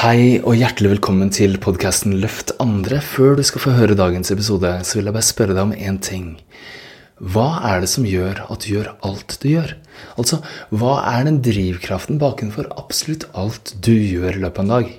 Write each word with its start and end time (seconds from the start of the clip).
Hei 0.00 0.38
og 0.40 0.54
hjertelig 0.56 0.94
velkommen 0.94 1.28
til 1.28 1.58
podkasten 1.60 2.14
Løft 2.22 2.54
andre. 2.62 3.02
Før 3.04 3.34
du 3.36 3.42
skal 3.44 3.60
få 3.60 3.72
høre 3.76 3.92
dagens 3.98 4.30
episode, 4.32 4.70
så 4.80 4.96
vil 4.96 5.10
jeg 5.10 5.12
bare 5.12 5.26
spørre 5.28 5.52
deg 5.52 5.60
om 5.60 5.74
én 5.76 5.98
ting. 6.00 6.30
Hva 7.20 7.58
er 7.68 7.82
det 7.82 7.90
som 7.92 8.06
gjør 8.08 8.40
at 8.46 8.64
du 8.64 8.70
gjør 8.70 8.88
alt 9.04 9.34
du 9.42 9.44
gjør? 9.50 9.74
Altså, 10.14 10.38
hva 10.72 10.94
er 11.10 11.26
den 11.28 11.42
drivkraften 11.44 12.16
bakenfor 12.22 12.70
absolutt 12.80 13.26
alt 13.36 13.74
du 13.84 13.92
gjør 13.92 14.38
i 14.38 14.40
løpet 14.46 14.62
av 14.62 14.64
en 14.64 14.72
dag? 14.72 14.96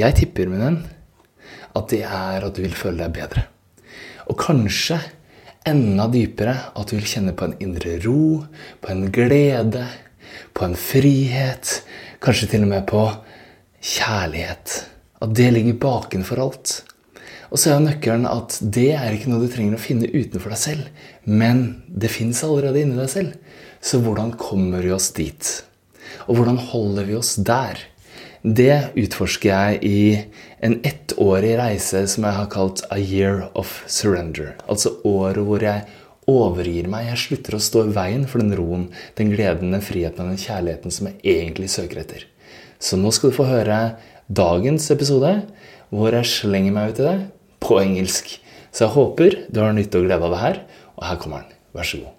Jeg 0.00 0.18
tipper, 0.22 0.48
min 0.48 0.64
venn, 0.64 0.80
at 1.76 1.92
det 1.92 2.00
er 2.08 2.48
at 2.48 2.56
du 2.56 2.64
vil 2.64 2.80
føle 2.80 3.04
deg 3.04 3.12
bedre. 3.20 3.44
Og 4.24 4.40
kanskje 4.40 5.02
enda 5.68 6.08
dypere 6.16 6.56
at 6.72 6.88
du 6.88 6.96
vil 6.96 7.12
kjenne 7.12 7.36
på 7.36 7.50
en 7.50 7.58
indre 7.60 8.00
ro, 8.08 8.40
på 8.80 8.96
en 8.96 9.10
glede, 9.12 9.84
på 10.56 10.64
en 10.64 10.80
frihet, 10.80 11.82
kanskje 12.24 12.54
til 12.56 12.64
og 12.64 12.72
med 12.72 12.88
på 12.88 13.04
kjærlighet. 13.86 14.76
At 15.22 15.32
det 15.38 15.48
ligger 15.54 15.80
bakenfor 15.80 16.42
alt. 16.42 16.74
Og 17.50 17.60
så 17.60 17.70
er 17.70 17.76
jo 17.76 17.86
nøkkelen 17.86 18.26
at 18.28 18.58
det 18.60 18.90
er 18.98 19.14
ikke 19.14 19.30
noe 19.30 19.44
du 19.44 19.52
trenger 19.52 19.78
å 19.78 19.82
finne 19.82 20.10
utenfor 20.10 20.52
deg 20.52 20.60
selv, 20.60 20.86
men 21.24 21.62
det 21.86 22.10
fins 22.10 22.42
allerede 22.44 22.82
inni 22.82 22.98
deg 22.98 23.12
selv. 23.12 23.36
Så 23.80 24.00
hvordan 24.02 24.32
kommer 24.40 24.82
vi 24.82 24.90
oss 24.94 25.12
dit? 25.14 25.50
Og 26.26 26.40
hvordan 26.40 26.58
holder 26.72 27.06
vi 27.06 27.14
oss 27.18 27.36
der? 27.38 27.78
Det 28.46 28.92
utforsker 28.98 29.50
jeg 29.50 29.78
i 29.86 30.00
en 30.66 30.76
ettårig 30.86 31.54
reise 31.58 32.04
som 32.10 32.26
jeg 32.26 32.38
har 32.38 32.50
kalt 32.50 32.82
A 32.94 32.98
Year 32.98 33.46
of 33.58 33.80
Surrender. 33.90 34.54
Altså 34.70 34.96
året 35.06 35.42
hvor 35.46 35.62
jeg 35.62 35.86
overgir 36.30 36.90
meg. 36.90 37.08
Jeg 37.12 37.22
slutter 37.22 37.56
å 37.56 37.62
stå 37.62 37.86
i 37.86 37.94
veien 37.94 38.26
for 38.30 38.42
den 38.42 38.54
roen, 38.58 38.88
den 39.18 39.32
gleden, 39.34 39.74
den 39.74 39.84
friheten 39.84 40.26
og 40.26 40.34
den 40.34 40.42
kjærligheten 40.42 40.94
som 40.94 41.10
jeg 41.10 41.20
egentlig 41.38 41.70
søker 41.74 42.02
etter. 42.02 42.26
Så 42.78 42.98
nå 43.00 43.12
skal 43.14 43.32
du 43.32 43.36
få 43.36 43.48
høre 43.48 43.96
dagens 44.28 44.90
episode, 44.90 45.32
hvor 45.90 46.14
jeg 46.14 46.26
slenger 46.28 46.74
meg 46.74 46.92
ut 46.92 47.00
i 47.00 47.06
det 47.06 47.16
på 47.62 47.80
engelsk. 47.80 48.36
Så 48.72 48.86
jeg 48.86 48.94
håper 48.96 49.40
du 49.48 49.62
har 49.62 49.74
nytte 49.76 50.00
og 50.00 50.08
glede 50.08 50.26
av 50.26 50.34
det 50.34 50.42
her, 50.42 50.62
og 50.96 51.08
her 51.08 51.20
kommer 51.22 51.44
den. 51.44 51.52
Vær 51.76 51.88
så 51.88 52.02
god. 52.02 52.12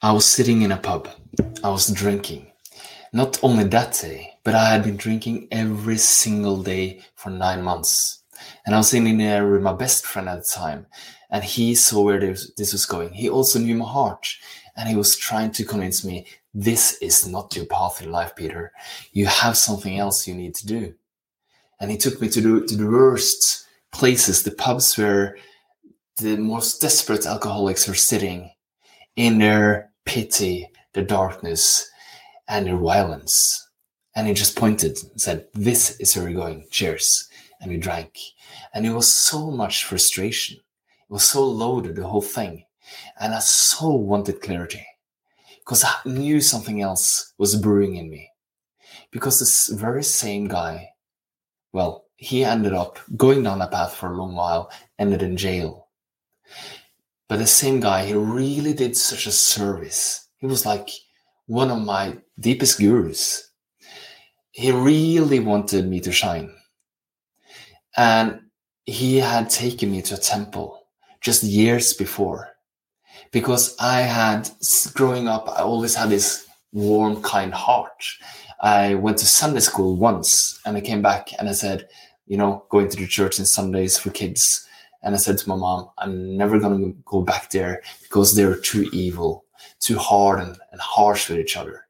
I 0.00 0.12
was 0.12 0.24
sitting 0.24 0.62
in 0.62 0.72
a 0.72 0.76
pub. 0.76 1.08
I 1.64 1.68
was 1.68 1.88
drinking. 1.88 2.46
Not 3.12 3.38
only 3.42 3.64
that 3.64 3.98
day, 4.00 4.34
but 4.44 4.54
I 4.54 4.70
had 4.70 4.84
been 4.84 4.96
drinking 4.96 5.48
every 5.50 5.98
single 5.98 6.62
day 6.62 7.00
for 7.16 7.30
nine 7.30 7.62
months. 7.62 8.22
And 8.64 8.74
I 8.74 8.78
was 8.78 8.88
sitting 8.88 9.18
there 9.18 9.50
with 9.50 9.62
my 9.62 9.72
best 9.72 10.06
friend 10.06 10.28
at 10.28 10.44
the 10.44 10.48
time, 10.54 10.86
and 11.30 11.42
he 11.42 11.74
saw 11.74 12.02
where 12.02 12.20
this, 12.20 12.72
was 12.72 12.86
going. 12.86 13.10
He 13.12 13.28
also 13.28 13.58
knew 13.58 13.74
my 13.74 13.84
heart, 13.84 14.28
and 14.78 14.88
he 14.88 14.94
was 14.94 15.16
trying 15.16 15.50
to 15.50 15.64
convince 15.64 16.04
me 16.04 16.24
this 16.54 16.96
is 17.02 17.26
not 17.26 17.54
your 17.56 17.66
path 17.66 18.00
in 18.00 18.12
life, 18.12 18.34
Peter. 18.36 18.72
You 19.12 19.26
have 19.26 19.56
something 19.56 19.98
else 19.98 20.26
you 20.26 20.34
need 20.34 20.54
to 20.54 20.66
do. 20.66 20.94
And 21.80 21.90
he 21.90 21.96
took 21.96 22.20
me 22.20 22.28
to 22.28 22.40
the, 22.40 22.66
to 22.66 22.76
the 22.76 22.88
worst 22.88 23.66
places, 23.92 24.44
the 24.44 24.52
pubs 24.52 24.96
where 24.96 25.36
the 26.18 26.36
most 26.36 26.80
desperate 26.80 27.26
alcoholics 27.26 27.88
are 27.88 27.94
sitting 27.94 28.52
in 29.16 29.38
their 29.38 29.90
pity, 30.04 30.68
their 30.94 31.04
darkness, 31.04 31.90
and 32.48 32.66
their 32.66 32.76
violence. 32.76 33.68
And 34.14 34.28
he 34.28 34.34
just 34.34 34.56
pointed 34.56 34.96
and 35.02 35.20
said, 35.20 35.46
This 35.54 35.98
is 35.98 36.16
where 36.16 36.26
we're 36.26 36.34
going. 36.34 36.66
Cheers. 36.70 37.28
And 37.60 37.70
we 37.70 37.78
drank. 37.78 38.16
And 38.72 38.86
it 38.86 38.92
was 38.92 39.08
so 39.08 39.50
much 39.50 39.84
frustration. 39.84 40.56
It 40.56 41.12
was 41.12 41.24
so 41.24 41.44
loaded, 41.44 41.96
the 41.96 42.06
whole 42.06 42.22
thing. 42.22 42.64
And 43.20 43.34
I 43.34 43.40
so 43.40 43.90
wanted 43.90 44.40
clarity 44.40 44.86
because 45.58 45.84
I 45.84 45.94
knew 46.06 46.40
something 46.40 46.80
else 46.80 47.34
was 47.36 47.56
brewing 47.56 47.96
in 47.96 48.08
me. 48.08 48.30
Because 49.10 49.38
this 49.38 49.68
very 49.68 50.02
same 50.02 50.48
guy, 50.48 50.90
well, 51.72 52.06
he 52.16 52.44
ended 52.44 52.72
up 52.72 52.98
going 53.16 53.42
down 53.42 53.58
that 53.58 53.70
path 53.70 53.94
for 53.94 54.10
a 54.10 54.16
long 54.16 54.34
while, 54.34 54.70
ended 54.98 55.22
in 55.22 55.36
jail. 55.36 55.88
But 57.28 57.38
the 57.38 57.46
same 57.46 57.80
guy, 57.80 58.06
he 58.06 58.14
really 58.14 58.72
did 58.72 58.96
such 58.96 59.26
a 59.26 59.32
service. 59.32 60.28
He 60.38 60.46
was 60.46 60.64
like 60.64 60.88
one 61.46 61.70
of 61.70 61.84
my 61.84 62.16
deepest 62.40 62.78
gurus. 62.78 63.50
He 64.50 64.72
really 64.72 65.40
wanted 65.40 65.86
me 65.86 66.00
to 66.00 66.12
shine. 66.12 66.54
And 67.96 68.40
he 68.86 69.18
had 69.18 69.50
taken 69.50 69.90
me 69.90 70.00
to 70.02 70.14
a 70.14 70.18
temple 70.18 70.86
just 71.20 71.42
years 71.42 71.92
before 71.92 72.48
because 73.30 73.76
I 73.78 74.02
had 74.02 74.50
growing 74.94 75.28
up, 75.28 75.48
I 75.48 75.62
always 75.62 75.94
had 75.94 76.10
this 76.10 76.46
warm, 76.72 77.22
kind 77.22 77.52
heart. 77.52 78.04
I 78.60 78.94
went 78.94 79.18
to 79.18 79.26
Sunday 79.26 79.60
school 79.60 79.96
once 79.96 80.60
and 80.64 80.76
I 80.76 80.80
came 80.80 81.02
back 81.02 81.30
and 81.38 81.48
I 81.48 81.52
said, 81.52 81.88
you 82.26 82.36
know, 82.36 82.64
going 82.70 82.88
to 82.88 82.96
the 82.96 83.06
church 83.06 83.38
on 83.38 83.46
Sundays 83.46 83.98
for 83.98 84.10
kids. 84.10 84.66
And 85.02 85.14
I 85.14 85.18
said 85.18 85.38
to 85.38 85.48
my 85.48 85.54
mom, 85.54 85.90
I'm 85.98 86.36
never 86.36 86.58
going 86.58 86.78
to 86.80 86.98
go 87.04 87.22
back 87.22 87.50
there 87.50 87.82
because 88.02 88.34
they're 88.34 88.56
too 88.58 88.88
evil, 88.92 89.44
too 89.80 89.96
hard 89.96 90.40
and, 90.40 90.58
and 90.72 90.80
harsh 90.80 91.28
with 91.28 91.38
each 91.38 91.56
other. 91.56 91.86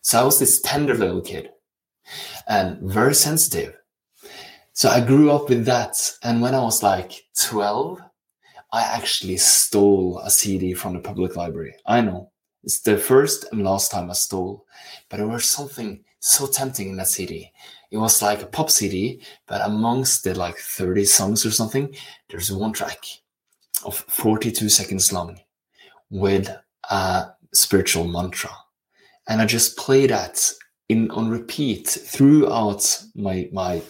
So 0.00 0.20
I 0.20 0.24
was 0.24 0.38
this 0.38 0.60
tender 0.60 0.94
little 0.94 1.20
kid 1.20 1.50
and 2.48 2.80
very 2.80 3.14
sensitive. 3.14 3.76
So 4.72 4.88
I 4.88 5.00
grew 5.00 5.30
up 5.30 5.48
with 5.48 5.64
that. 5.66 5.96
And 6.22 6.40
when 6.40 6.54
I 6.54 6.60
was 6.62 6.82
like 6.82 7.24
12, 7.40 8.00
I 8.72 8.82
actually 8.82 9.36
stole 9.36 10.18
a 10.18 10.30
CD 10.30 10.74
from 10.74 10.94
the 10.94 11.00
public 11.00 11.36
library. 11.36 11.74
I 11.86 12.00
know 12.00 12.30
it's 12.64 12.80
the 12.80 12.96
first 12.98 13.46
and 13.52 13.62
last 13.64 13.90
time 13.90 14.10
I 14.10 14.14
stole, 14.14 14.66
but 15.08 15.18
there 15.18 15.28
was 15.28 15.44
something 15.44 16.02
so 16.18 16.46
tempting 16.46 16.90
in 16.90 16.96
that 16.96 17.08
CD. 17.08 17.52
It 17.90 17.98
was 17.98 18.20
like 18.20 18.42
a 18.42 18.46
pop 18.46 18.70
CD, 18.70 19.22
but 19.46 19.64
amongst 19.64 20.24
the 20.24 20.34
like 20.34 20.58
30 20.58 21.04
songs 21.04 21.46
or 21.46 21.52
something, 21.52 21.94
there's 22.28 22.50
one 22.50 22.72
track 22.72 22.98
of 23.84 23.96
42 23.96 24.68
seconds 24.68 25.12
long 25.12 25.38
with 26.10 26.50
a 26.90 27.26
spiritual 27.54 28.08
mantra. 28.08 28.50
And 29.28 29.40
I 29.40 29.46
just 29.46 29.76
played 29.76 30.10
that 30.10 30.50
in 30.88 31.10
on 31.12 31.28
repeat 31.28 31.88
throughout 31.88 33.02
my 33.14 33.48
my 33.52 33.82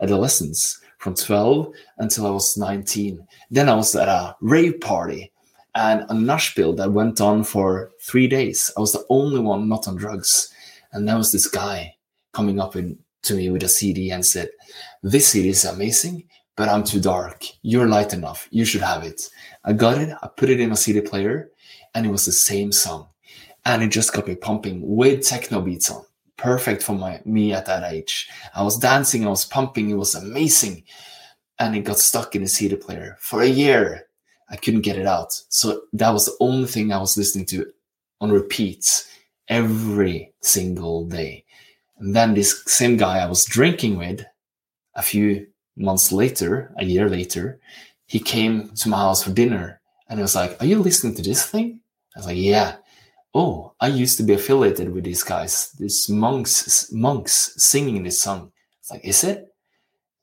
adolescence 0.00 0.79
from 1.00 1.14
12 1.14 1.72
until 1.98 2.26
I 2.26 2.30
was 2.30 2.56
19. 2.56 3.26
Then 3.50 3.68
I 3.68 3.74
was 3.74 3.96
at 3.96 4.08
a 4.08 4.36
rave 4.40 4.80
party 4.80 5.32
and 5.74 6.04
a 6.08 6.14
Nashville 6.14 6.74
that 6.74 6.92
went 6.92 7.20
on 7.20 7.42
for 7.42 7.92
three 8.02 8.28
days. 8.28 8.70
I 8.76 8.80
was 8.80 8.92
the 8.92 9.04
only 9.08 9.40
one 9.40 9.68
not 9.68 9.88
on 9.88 9.96
drugs. 9.96 10.52
And 10.92 11.08
there 11.08 11.16
was 11.16 11.32
this 11.32 11.48
guy 11.48 11.96
coming 12.32 12.60
up 12.60 12.76
in, 12.76 12.98
to 13.22 13.34
me 13.34 13.48
with 13.48 13.62
a 13.62 13.68
CD 13.68 14.10
and 14.10 14.24
said, 14.24 14.50
This 15.02 15.28
CD 15.28 15.48
is 15.48 15.64
amazing, 15.64 16.24
but 16.54 16.68
I'm 16.68 16.84
too 16.84 17.00
dark. 17.00 17.44
You're 17.62 17.88
light 17.88 18.12
enough. 18.12 18.46
You 18.50 18.66
should 18.66 18.82
have 18.82 19.02
it. 19.02 19.22
I 19.64 19.72
got 19.72 19.98
it. 19.98 20.14
I 20.22 20.28
put 20.28 20.50
it 20.50 20.60
in 20.60 20.68
my 20.68 20.74
CD 20.74 21.00
player 21.00 21.50
and 21.94 22.04
it 22.04 22.10
was 22.10 22.26
the 22.26 22.32
same 22.32 22.72
song. 22.72 23.08
And 23.64 23.82
it 23.82 23.88
just 23.88 24.12
got 24.12 24.26
me 24.26 24.34
pumping 24.34 24.80
with 24.82 25.26
techno 25.26 25.62
beats 25.62 25.90
on 25.90 26.04
perfect 26.40 26.82
for 26.82 26.94
my 26.94 27.20
me 27.24 27.52
at 27.52 27.66
that 27.66 27.92
age. 27.92 28.28
I 28.54 28.62
was 28.62 28.78
dancing, 28.78 29.26
I 29.26 29.30
was 29.30 29.44
pumping, 29.44 29.90
it 29.90 29.94
was 29.94 30.14
amazing. 30.14 30.84
And 31.58 31.76
it 31.76 31.84
got 31.84 31.98
stuck 31.98 32.34
in 32.34 32.42
the 32.42 32.48
CD 32.48 32.76
player 32.76 33.18
for 33.20 33.42
a 33.42 33.46
year. 33.46 34.06
I 34.48 34.56
couldn't 34.56 34.80
get 34.80 34.98
it 34.98 35.06
out. 35.06 35.32
So 35.50 35.82
that 35.92 36.10
was 36.10 36.24
the 36.24 36.36
only 36.40 36.66
thing 36.66 36.92
I 36.92 36.98
was 36.98 37.16
listening 37.16 37.46
to 37.46 37.66
on 38.20 38.32
repeat 38.32 39.06
every 39.48 40.32
single 40.42 41.06
day. 41.06 41.44
And 41.98 42.16
then 42.16 42.32
this 42.32 42.64
same 42.66 42.96
guy 42.96 43.18
I 43.18 43.26
was 43.26 43.44
drinking 43.44 43.98
with 43.98 44.24
a 44.94 45.02
few 45.02 45.46
months 45.76 46.10
later, 46.10 46.72
a 46.78 46.84
year 46.84 47.08
later, 47.08 47.60
he 48.06 48.18
came 48.18 48.70
to 48.70 48.88
my 48.88 48.96
house 48.96 49.22
for 49.22 49.30
dinner 49.30 49.80
and 50.08 50.18
he 50.18 50.22
was 50.22 50.34
like, 50.34 50.56
Are 50.60 50.66
you 50.66 50.78
listening 50.78 51.14
to 51.16 51.22
this 51.22 51.44
thing? 51.44 51.80
I 52.16 52.18
was 52.18 52.26
like, 52.26 52.38
Yeah 52.38 52.76
oh, 53.34 53.74
I 53.80 53.88
used 53.88 54.16
to 54.18 54.22
be 54.22 54.34
affiliated 54.34 54.92
with 54.92 55.04
these 55.04 55.22
guys, 55.22 55.70
these 55.78 56.08
monks, 56.08 56.90
monks 56.92 57.54
singing 57.56 58.02
this 58.02 58.20
song. 58.20 58.52
It's 58.80 58.90
like, 58.90 59.04
is 59.04 59.24
it? 59.24 59.54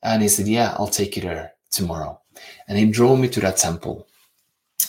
And 0.03 0.21
he 0.21 0.27
said, 0.27 0.47
yeah, 0.47 0.75
I'll 0.77 0.87
take 0.87 1.15
you 1.15 1.21
there 1.21 1.53
tomorrow. 1.71 2.19
And 2.67 2.77
he 2.77 2.85
drove 2.85 3.19
me 3.19 3.29
to 3.29 3.39
that 3.41 3.57
temple. 3.57 4.07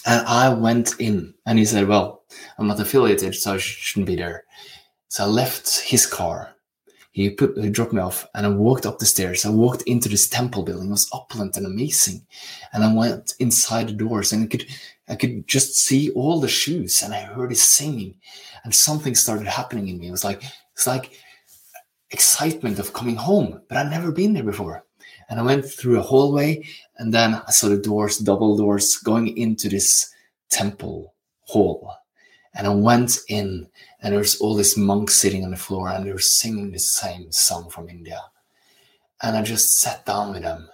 And 0.07 0.27
I 0.27 0.53
went 0.53 0.95
in 0.99 1.35
and 1.47 1.59
he 1.59 1.65
said, 1.65 1.89
well, 1.89 2.23
I'm 2.59 2.67
not 2.67 2.81
affiliated, 2.81 3.35
so 3.35 3.55
I 3.55 3.59
shouldn't 3.59 4.07
be 4.07 4.17
there. 4.17 4.45
So 5.09 5.25
I 5.25 5.27
left 5.27 5.81
his 5.81 6.07
car. 6.07 6.55
He 7.19 7.31
put, 7.31 7.59
he 7.59 7.69
dropped 7.69 7.93
me 7.93 8.01
off 8.01 8.29
and 8.33 8.47
I 8.47 8.49
walked 8.49 8.87
up 8.87 9.01
the 9.01 9.05
stairs. 9.05 9.45
I 9.45 9.51
walked 9.51 9.83
into 9.83 10.09
this 10.09 10.29
temple 10.29 10.63
building. 10.63 10.87
It 10.87 10.93
was 10.93 11.11
opulent 11.13 11.57
and 11.57 11.67
amazing. 11.67 12.25
And 12.73 12.85
I 12.85 12.95
went 12.95 13.35
inside 13.41 13.89
the 13.89 13.93
doors 13.93 14.33
and 14.33 14.45
I 14.45 14.47
could, 14.47 14.67
I 15.09 15.17
could 15.17 15.49
just 15.49 15.75
see 15.75 16.11
all 16.11 16.39
the 16.39 16.47
shoes 16.47 17.03
and 17.03 17.13
I 17.13 17.23
heard 17.23 17.51
his 17.51 17.61
singing 17.61 18.15
and 18.63 18.73
something 18.73 19.17
started 19.17 19.49
happening 19.49 19.89
in 19.89 19.99
me. 19.99 20.07
It 20.07 20.13
was 20.13 20.23
like, 20.23 20.45
it's 20.75 20.87
like 20.87 21.11
excitement 22.13 22.79
of 22.79 22.93
coming 22.93 23.17
home, 23.17 23.63
but 23.69 23.79
I'd 23.79 23.91
never 23.91 24.13
been 24.13 24.33
there 24.33 24.45
before. 24.45 24.85
And 25.29 25.41
I 25.41 25.43
went 25.43 25.65
through 25.65 25.99
a 25.99 26.03
hallway 26.03 26.65
and 26.99 27.13
then 27.13 27.35
I 27.35 27.51
saw 27.51 27.69
the 27.69 27.79
doors, 27.79 28.19
double 28.19 28.57
doors 28.57 28.97
going 28.97 29.37
into 29.37 29.69
this 29.69 30.15
temple 30.51 31.15
hall. 31.41 31.93
And 32.55 32.65
I 32.65 32.71
went 32.71 33.19
in, 33.29 33.69
and 34.01 34.15
there's 34.15 34.41
all 34.41 34.55
these 34.55 34.77
monks 34.77 35.17
sitting 35.17 35.45
on 35.45 35.51
the 35.51 35.57
floor, 35.57 35.89
and 35.89 36.07
they 36.07 36.13
were 36.13 36.19
singing 36.19 36.71
the 36.71 36.79
same 36.79 37.33
song 37.33 37.69
from 37.71 37.89
India. 37.89 38.21
And 39.23 39.37
I 39.37 39.43
just 39.43 39.81
sat 39.81 40.07
down 40.07 40.33
with 40.33 40.43
them, 40.43 40.69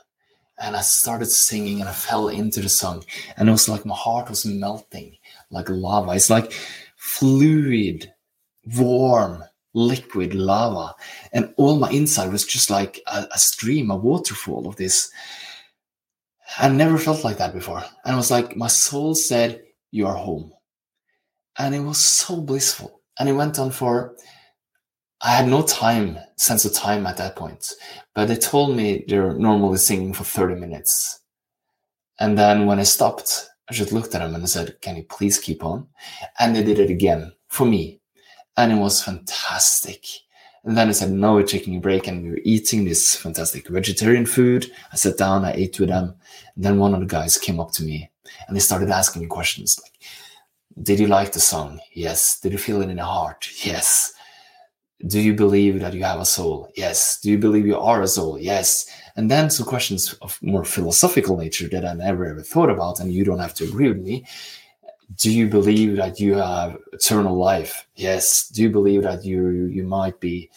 and 0.59 0.76
I 0.76 0.82
started 0.82 1.26
singing, 1.26 1.81
and 1.81 1.88
I 1.88 1.93
fell 1.93 2.29
into 2.29 2.61
the 2.61 2.69
song. 2.69 3.05
And 3.37 3.49
it 3.49 3.53
was 3.53 3.69
like 3.69 3.87
my 3.87 3.94
heart 3.94 4.29
was 4.29 4.44
melting 4.44 5.17
like 5.50 5.69
lava. 5.69 6.12
It's 6.12 6.29
like 6.31 6.53
fluid, 6.97 8.12
warm, 8.76 9.43
liquid 9.73 10.35
lava. 10.35 10.94
And 11.32 11.55
all 11.56 11.77
my 11.79 11.91
inside 11.91 12.32
was 12.32 12.44
just 12.44 12.70
like 12.70 13.00
a, 13.06 13.27
a 13.32 13.38
stream, 13.38 13.91
a 13.91 13.97
waterfall 13.97 14.69
of 14.69 14.77
this. 14.77 15.11
I 16.59 16.69
never 16.69 16.99
felt 16.99 17.25
like 17.25 17.38
that 17.38 17.55
before. 17.55 17.82
And 18.05 18.15
it 18.15 18.17
was 18.17 18.31
like 18.31 18.56
my 18.56 18.69
soul 18.69 19.15
said, 19.15 19.62
You 19.91 20.06
are 20.06 20.15
home. 20.15 20.53
And 21.59 21.75
it 21.75 21.81
was 21.81 21.99
so 21.99 22.41
blissful. 22.41 23.00
And 23.19 23.29
it 23.29 23.33
went 23.33 23.59
on 23.59 23.71
for, 23.71 24.17
I 25.23 25.31
had 25.31 25.49
no 25.49 25.63
time, 25.63 26.19
sense 26.37 26.65
of 26.65 26.75
time 26.75 27.07
at 27.07 27.17
that 27.19 27.37
point. 27.37 27.73
But 28.15 28.29
they 28.29 28.37
told 28.37 28.77
me 28.77 29.05
they're 29.07 29.35
normally 29.35 29.79
singing 29.79 30.13
for 30.13 30.25
30 30.25 30.57
minutes. 30.57 31.21
And 32.19 32.39
then 32.39 32.67
when 32.67 32.79
I 32.79 32.85
stopped, 32.85 33.49
I 33.69 33.73
just 33.73 33.93
looked 33.93 34.15
at 34.15 34.21
them 34.21 34.35
and 34.35 34.43
I 34.43 34.47
said, 34.47 34.81
Can 34.81 34.97
you 34.97 35.05
please 35.05 35.39
keep 35.39 35.65
on? 35.65 35.87
And 36.39 36.55
they 36.55 36.63
did 36.63 36.79
it 36.79 36.91
again 36.91 37.33
for 37.49 37.65
me. 37.65 38.01
And 38.57 38.73
it 38.73 38.77
was 38.77 39.03
fantastic. 39.03 40.07
And 40.65 40.77
then 40.77 40.89
I 40.89 40.93
said, 40.93 41.11
No, 41.11 41.35
we're 41.35 41.43
taking 41.45 41.77
a 41.77 41.81
break 41.81 42.07
and 42.07 42.23
we 42.23 42.31
were 42.31 42.41
eating 42.45 42.85
this 42.85 43.17
fantastic 43.17 43.69
vegetarian 43.69 44.27
food. 44.27 44.71
I 44.93 44.97
sat 44.97 45.19
down, 45.19 45.45
I 45.45 45.53
ate 45.53 45.81
with 45.81 45.89
them. 45.89 46.15
And 46.55 46.65
then 46.65 46.79
one 46.79 46.95
of 46.95 47.01
the 47.01 47.07
guys 47.07 47.39
came 47.39 47.61
up 47.61 47.73
to 47.73 47.83
me 47.83 48.11
and 48.47 48.57
they 48.57 48.61
started 48.61 48.91
asking 48.91 49.23
me 49.23 49.29
questions 49.29 49.79
like, 49.83 49.93
Did 50.82 50.99
you 50.99 51.06
like 51.06 51.32
the 51.32 51.41
song? 51.41 51.81
Yes. 51.93 52.41
Did 52.41 52.53
you 52.53 52.59
feel 52.59 52.82
it 52.82 52.91
in 52.91 52.97
your 52.97 53.06
heart? 53.06 53.49
Yes. 53.65 54.12
Do 55.06 55.21
you 55.21 55.35
believe 55.35 55.81
that 55.81 55.94
you 55.94 56.03
have 56.03 56.21
a 56.21 56.25
soul? 56.25 56.73
Yes. 56.76 57.21
Do 57.21 57.31
you 57.31 57.38
believe 57.38 57.67
you 57.67 57.79
are 57.79 58.03
a 58.03 58.09
soul? 58.09 58.38
Yes. 58.38 58.87
And 59.17 59.31
then 59.31 59.50
some 59.50 59.67
questions 59.67 60.15
of 60.23 60.38
more 60.43 60.65
philosophical 60.65 61.37
nature 61.37 61.69
that 61.69 61.85
I 61.85 61.93
never 61.93 62.26
ever 62.26 62.43
thought 62.43 62.71
about, 62.71 63.00
and 63.00 63.12
you 63.12 63.25
don't 63.25 63.38
have 63.38 63.55
to 63.55 63.65
agree 63.65 63.88
with 63.88 63.99
me. 63.99 64.25
Do 65.17 65.31
you 65.31 65.49
believe 65.49 65.97
that 65.97 66.19
you 66.19 66.35
have 66.35 66.77
eternal 66.93 67.37
life? 67.37 67.87
Yes. 67.94 68.49
Do 68.49 68.62
you 68.62 68.70
believe 68.70 69.03
that 69.03 69.25
you 69.25 69.67
you 69.67 69.85
might 69.85 70.19
be 70.20 70.50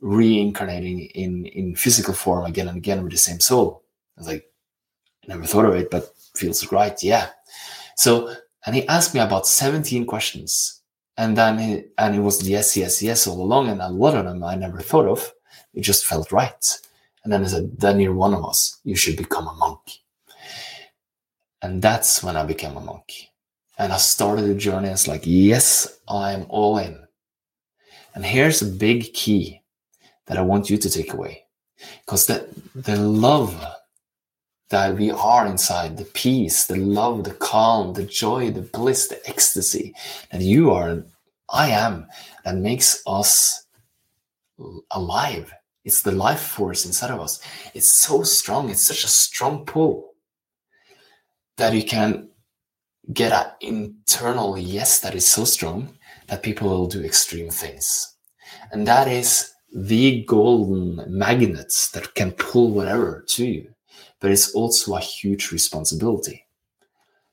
reincarnating 0.00 1.00
in 1.14 1.46
in 1.46 1.74
physical 1.74 2.14
form 2.14 2.46
again 2.46 2.68
and 2.68 2.78
again 2.78 3.02
with 3.02 3.12
the 3.12 3.18
same 3.18 3.40
soul? 3.40 3.82
I 4.16 4.20
was 4.20 4.28
like, 4.28 4.50
never 5.26 5.44
thought 5.44 5.66
of 5.66 5.74
it, 5.74 5.90
but 5.90 6.14
feels 6.34 6.70
right. 6.72 7.02
Yeah. 7.02 7.28
So, 7.96 8.34
and 8.66 8.76
he 8.76 8.86
asked 8.88 9.14
me 9.14 9.20
about 9.20 9.46
17 9.46 10.06
questions. 10.06 10.82
And 11.16 11.36
then 11.36 11.58
he, 11.58 11.84
and 11.98 12.14
it 12.14 12.20
was 12.20 12.48
yes, 12.48 12.76
yes, 12.76 13.02
yes 13.02 13.26
all 13.26 13.42
along. 13.42 13.68
And 13.68 13.80
a 13.80 13.88
lot 13.88 14.16
of 14.16 14.24
them 14.24 14.44
I 14.44 14.54
never 14.54 14.80
thought 14.80 15.06
of. 15.06 15.32
It 15.74 15.82
just 15.82 16.06
felt 16.06 16.32
right. 16.32 16.78
And 17.24 17.32
then 17.32 17.42
he 17.42 17.48
said, 17.48 17.78
then 17.78 18.00
you're 18.00 18.14
one 18.14 18.34
of 18.34 18.44
us. 18.44 18.80
You 18.84 18.96
should 18.96 19.16
become 19.16 19.46
a 19.46 19.54
monk. 19.54 19.80
And 21.62 21.82
that's 21.82 22.22
when 22.22 22.36
I 22.36 22.44
became 22.44 22.76
a 22.76 22.80
monk. 22.80 23.12
And 23.78 23.92
I 23.92 23.98
started 23.98 24.42
the 24.42 24.54
journey. 24.54 24.88
It's 24.88 25.08
like, 25.08 25.22
yes, 25.24 26.00
I'm 26.08 26.46
all 26.48 26.78
in. 26.78 27.06
And 28.14 28.24
here's 28.24 28.62
a 28.62 28.66
big 28.66 29.12
key 29.12 29.62
that 30.26 30.38
I 30.38 30.42
want 30.42 30.70
you 30.70 30.78
to 30.78 30.90
take 30.90 31.12
away. 31.12 31.44
Because 32.04 32.26
the, 32.26 32.46
the 32.74 32.96
love 32.96 33.62
that 34.70 34.96
we 34.96 35.10
are 35.10 35.46
inside, 35.46 35.96
the 35.96 36.04
peace, 36.04 36.66
the 36.66 36.76
love, 36.76 37.24
the 37.24 37.34
calm, 37.34 37.92
the 37.92 38.04
joy, 38.04 38.50
the 38.50 38.62
bliss, 38.62 39.08
the 39.08 39.28
ecstasy 39.28 39.94
that 40.32 40.40
you 40.40 40.70
are 40.70 40.88
and 40.88 41.04
I 41.52 41.70
am, 41.70 42.06
that 42.44 42.56
makes 42.56 43.02
us 43.06 43.66
alive 44.92 45.52
it's 45.84 46.02
the 46.02 46.12
life 46.12 46.40
force 46.40 46.84
inside 46.84 47.10
of 47.10 47.20
us. 47.20 47.40
It's 47.74 48.00
so 48.00 48.22
strong. 48.22 48.70
It's 48.70 48.86
such 48.86 49.04
a 49.04 49.08
strong 49.08 49.64
pull 49.64 50.14
that 51.56 51.74
you 51.74 51.84
can 51.84 52.28
get 53.12 53.32
an 53.32 53.46
internal 53.60 54.58
yes 54.58 55.00
that 55.00 55.14
is 55.14 55.26
so 55.26 55.44
strong 55.44 55.96
that 56.28 56.42
people 56.42 56.68
will 56.68 56.86
do 56.86 57.02
extreme 57.02 57.50
things. 57.50 58.14
And 58.72 58.86
that 58.86 59.08
is 59.08 59.52
the 59.74 60.22
golden 60.24 61.02
magnets 61.08 61.90
that 61.90 62.14
can 62.14 62.32
pull 62.32 62.70
whatever 62.70 63.24
to 63.30 63.46
you. 63.46 63.74
But 64.20 64.30
it's 64.30 64.52
also 64.52 64.94
a 64.94 65.00
huge 65.00 65.50
responsibility. 65.50 66.46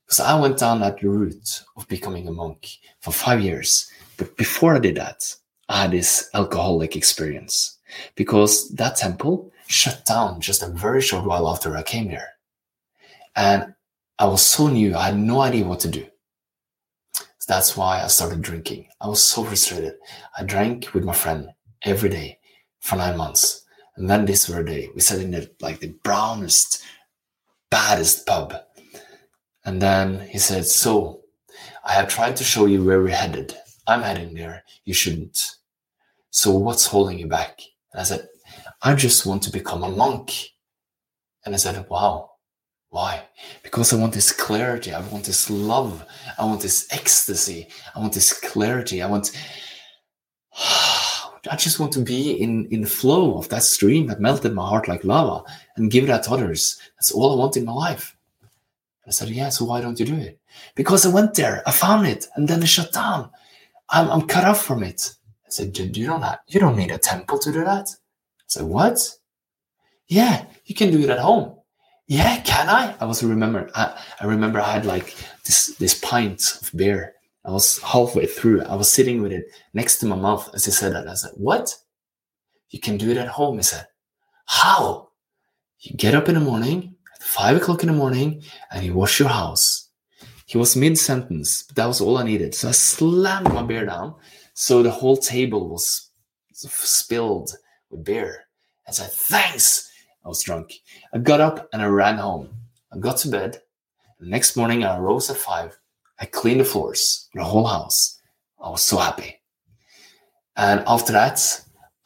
Because 0.06 0.22
I 0.22 0.40
went 0.40 0.58
down 0.58 0.80
that 0.80 1.04
route 1.04 1.64
of 1.76 1.88
becoming 1.88 2.28
a 2.28 2.32
monk 2.32 2.70
for 3.02 3.12
five 3.12 3.42
years. 3.42 3.92
But 4.16 4.38
before 4.38 4.76
I 4.76 4.80
did 4.80 4.96
that, 4.96 5.36
I 5.70 5.82
had 5.82 5.92
this 5.92 6.30
alcoholic 6.34 6.96
experience 6.96 7.78
because 8.16 8.70
that 8.70 8.96
temple 8.96 9.52
shut 9.68 10.06
down 10.06 10.40
just 10.40 10.64
a 10.64 10.68
very 10.70 11.02
short 11.02 11.26
while 11.26 11.48
after 11.50 11.76
I 11.76 11.84
came 11.84 12.10
here. 12.10 12.28
And 13.36 13.74
I 14.18 14.26
was 14.26 14.42
so 14.42 14.68
new, 14.68 14.96
I 14.96 15.08
had 15.08 15.18
no 15.18 15.42
idea 15.42 15.66
what 15.66 15.82
to 15.82 15.90
do. 15.90 16.08
So 17.14 17.26
that's 17.48 17.76
why 17.78 18.02
I 18.02 18.08
started 18.08 18.42
drinking. 18.42 18.88
I 19.02 19.08
was 19.08 19.22
so 19.22 19.44
frustrated. 19.44 19.96
I 20.38 20.44
drank 20.44 20.94
with 20.94 21.04
my 21.04 21.14
friend 21.14 21.50
every 21.84 22.10
day 22.10 22.40
for 22.80 22.96
nine 22.96 23.18
months. 23.18 23.66
And 23.98 24.10
then 24.10 24.26
this 24.26 24.46
very 24.46 24.64
day, 24.64 24.90
we 24.94 25.02
sat 25.02 25.20
in 25.20 25.32
the, 25.32 25.50
like 25.60 25.80
the 25.80 25.96
brownest, 26.04 26.84
baddest 27.70 28.26
pub. 28.26 28.54
And 29.66 29.82
then 29.82 30.22
he 30.22 30.38
said, 30.38 30.66
So 30.66 31.22
I 31.84 31.94
have 31.94 32.08
tried 32.08 32.36
to 32.38 32.44
show 32.44 32.68
you 32.68 32.86
where 32.86 33.02
we're 33.02 33.10
headed. 33.16 33.56
I'm 33.88 34.04
heading 34.04 34.36
there. 34.36 34.64
You 34.86 34.94
shouldn't. 34.94 35.56
So 36.30 36.52
what's 36.52 36.86
holding 36.86 37.18
you 37.18 37.28
back? 37.28 37.60
And 37.92 38.02
I 38.02 38.04
said, 38.04 38.28
I 38.82 38.94
just 38.94 39.26
want 39.26 39.42
to 39.44 39.52
become 39.52 39.84
a 39.84 39.90
monk. 39.90 40.34
And 41.46 41.56
I 41.56 41.58
said, 41.58 41.88
wow, 41.90 42.32
why? 42.90 43.24
Because 43.64 43.92
I 43.92 43.98
want 43.98 44.14
this 44.14 44.32
clarity. 44.32 44.94
I 44.94 45.00
want 45.08 45.26
this 45.26 45.50
love. 45.50 46.06
I 46.38 46.46
want 46.46 46.62
this 46.62 46.88
ecstasy. 46.92 47.68
I 47.96 48.00
want 48.00 48.14
this 48.14 48.40
clarity. 48.40 49.02
I 49.02 49.08
want, 49.08 49.32
I 51.50 51.56
just 51.56 51.80
want 51.80 51.94
to 51.94 52.02
be 52.02 52.32
in, 52.32 52.66
in 52.68 52.82
the 52.82 52.88
flow 52.88 53.38
of 53.38 53.50
that 53.50 53.64
stream 53.64 54.08
that 54.08 54.20
melted 54.20 54.54
my 54.54 54.68
heart 54.68 54.88
like 54.88 55.04
lava 55.04 55.44
and 55.76 55.92
give 55.92 56.08
that 56.08 56.24
to 56.24 56.32
others. 56.32 56.80
That's 56.96 57.12
all 57.12 57.34
I 57.34 57.36
want 57.36 57.58
in 57.58 57.66
my 57.66 57.74
life. 57.74 58.16
I 59.06 59.12
said, 59.12 59.30
yeah, 59.30 59.50
so 59.50 59.66
why 59.66 59.80
don't 59.80 60.00
you 60.00 60.06
do 60.06 60.16
it? 60.16 60.40
Because 60.76 61.06
I 61.06 61.10
went 61.10 61.36
there, 61.36 61.64
I 61.66 61.72
found 61.72 62.08
it, 62.08 62.28
and 62.36 62.48
then 62.48 62.62
it 62.62 62.68
shut 62.68 62.92
down. 62.92 63.30
I'm, 63.90 64.10
I'm 64.10 64.28
cut 64.28 64.44
off 64.44 64.66
from 64.66 64.84
it. 64.84 65.14
I 65.46 65.50
said, 65.50 65.78
you 65.78 66.06
don't 66.06 66.22
have, 66.22 66.40
you 66.48 66.60
don't 66.60 66.76
need 66.76 66.92
a 66.92 66.98
temple 66.98 67.40
to 67.40 67.52
do 67.52 67.64
that. 67.64 67.88
I 67.88 68.44
said, 68.48 68.64
what? 68.64 69.00
Yeah, 70.08 70.46
you 70.66 70.76
can 70.76 70.92
do 70.92 71.00
it 71.00 71.10
at 71.10 71.20
home. 71.20 71.58
Yeah, 72.08 72.40
can 72.42 72.70
I? 72.70 72.96
I 73.02 73.06
was 73.06 73.22
remember. 73.22 73.70
I, 73.76 73.98
I 74.22 74.26
remember 74.26 74.62
I 74.62 74.72
had 74.72 74.86
like 74.86 75.14
this 75.44 75.76
this 75.76 76.00
pint 76.00 76.42
of 76.62 76.72
beer. 76.74 77.14
I 77.48 77.52
was 77.52 77.80
halfway 77.80 78.28
through. 78.28 78.62
I 78.64 78.76
was 78.76 78.92
sitting 78.92 79.22
with 79.22 79.32
it 79.32 79.46
next 79.74 79.98
to 80.00 80.06
my 80.06 80.16
mouth 80.16 80.50
as 80.54 80.66
he 80.66 80.72
said 80.72 80.94
that. 80.94 81.08
I 81.08 81.16
said, 81.16 81.32
"What? 81.36 81.76
You 82.70 82.80
can 82.80 82.98
do 82.98 83.10
it 83.10 83.18
at 83.18 83.30
home?" 83.30 83.58
He 83.58 83.64
said, 83.64 83.88
"How? 84.46 85.10
You 85.80 85.96
get 85.96 86.14
up 86.14 86.28
in 86.30 86.36
the 86.36 86.42
morning 86.42 86.96
at 87.16 87.24
five 87.24 87.58
o'clock 87.58 87.82
in 87.84 87.88
the 87.88 87.96
morning 87.96 88.44
and 88.72 88.86
you 88.86 88.94
wash 88.94 89.20
your 89.20 89.30
house." 89.30 89.90
He 90.46 90.58
was 90.58 90.76
mid 90.76 90.98
sentence, 90.98 91.64
but 91.64 91.76
that 91.78 91.88
was 91.88 92.02
all 92.02 92.18
I 92.18 92.24
needed. 92.24 92.54
So 92.54 92.70
I 92.70 92.72
slammed 92.72 93.54
my 93.54 93.64
beer 93.64 93.86
down 93.86 94.16
so 94.60 94.82
the 94.82 94.90
whole 94.90 95.18
table 95.18 95.70
was 95.70 96.10
spilled 96.52 97.52
with 97.92 98.04
beer. 98.04 98.46
I 98.88 98.92
said, 98.92 99.12
thanks. 99.12 99.88
I 100.26 100.30
was 100.30 100.42
drunk. 100.42 100.74
I 101.14 101.20
got 101.20 101.42
up 101.42 101.70
and 101.72 101.82
I 101.82 101.86
ran 101.86 102.18
home. 102.18 102.50
I 102.92 102.98
got 102.98 103.18
to 103.18 103.30
bed. 103.30 103.62
The 104.20 104.26
next 104.26 104.58
morning, 104.58 104.84
I 104.84 104.98
rose 104.98 105.30
at 105.30 105.38
five. 105.38 105.78
I 106.20 106.26
cleaned 106.26 106.60
the 106.60 106.66
floors, 106.66 107.30
the 107.34 107.44
whole 107.44 107.66
house. 107.66 108.20
I 108.64 108.70
was 108.70 108.84
so 108.84 108.98
happy. 108.98 109.40
And 110.56 110.84
after 110.88 111.14
that, 111.14 111.40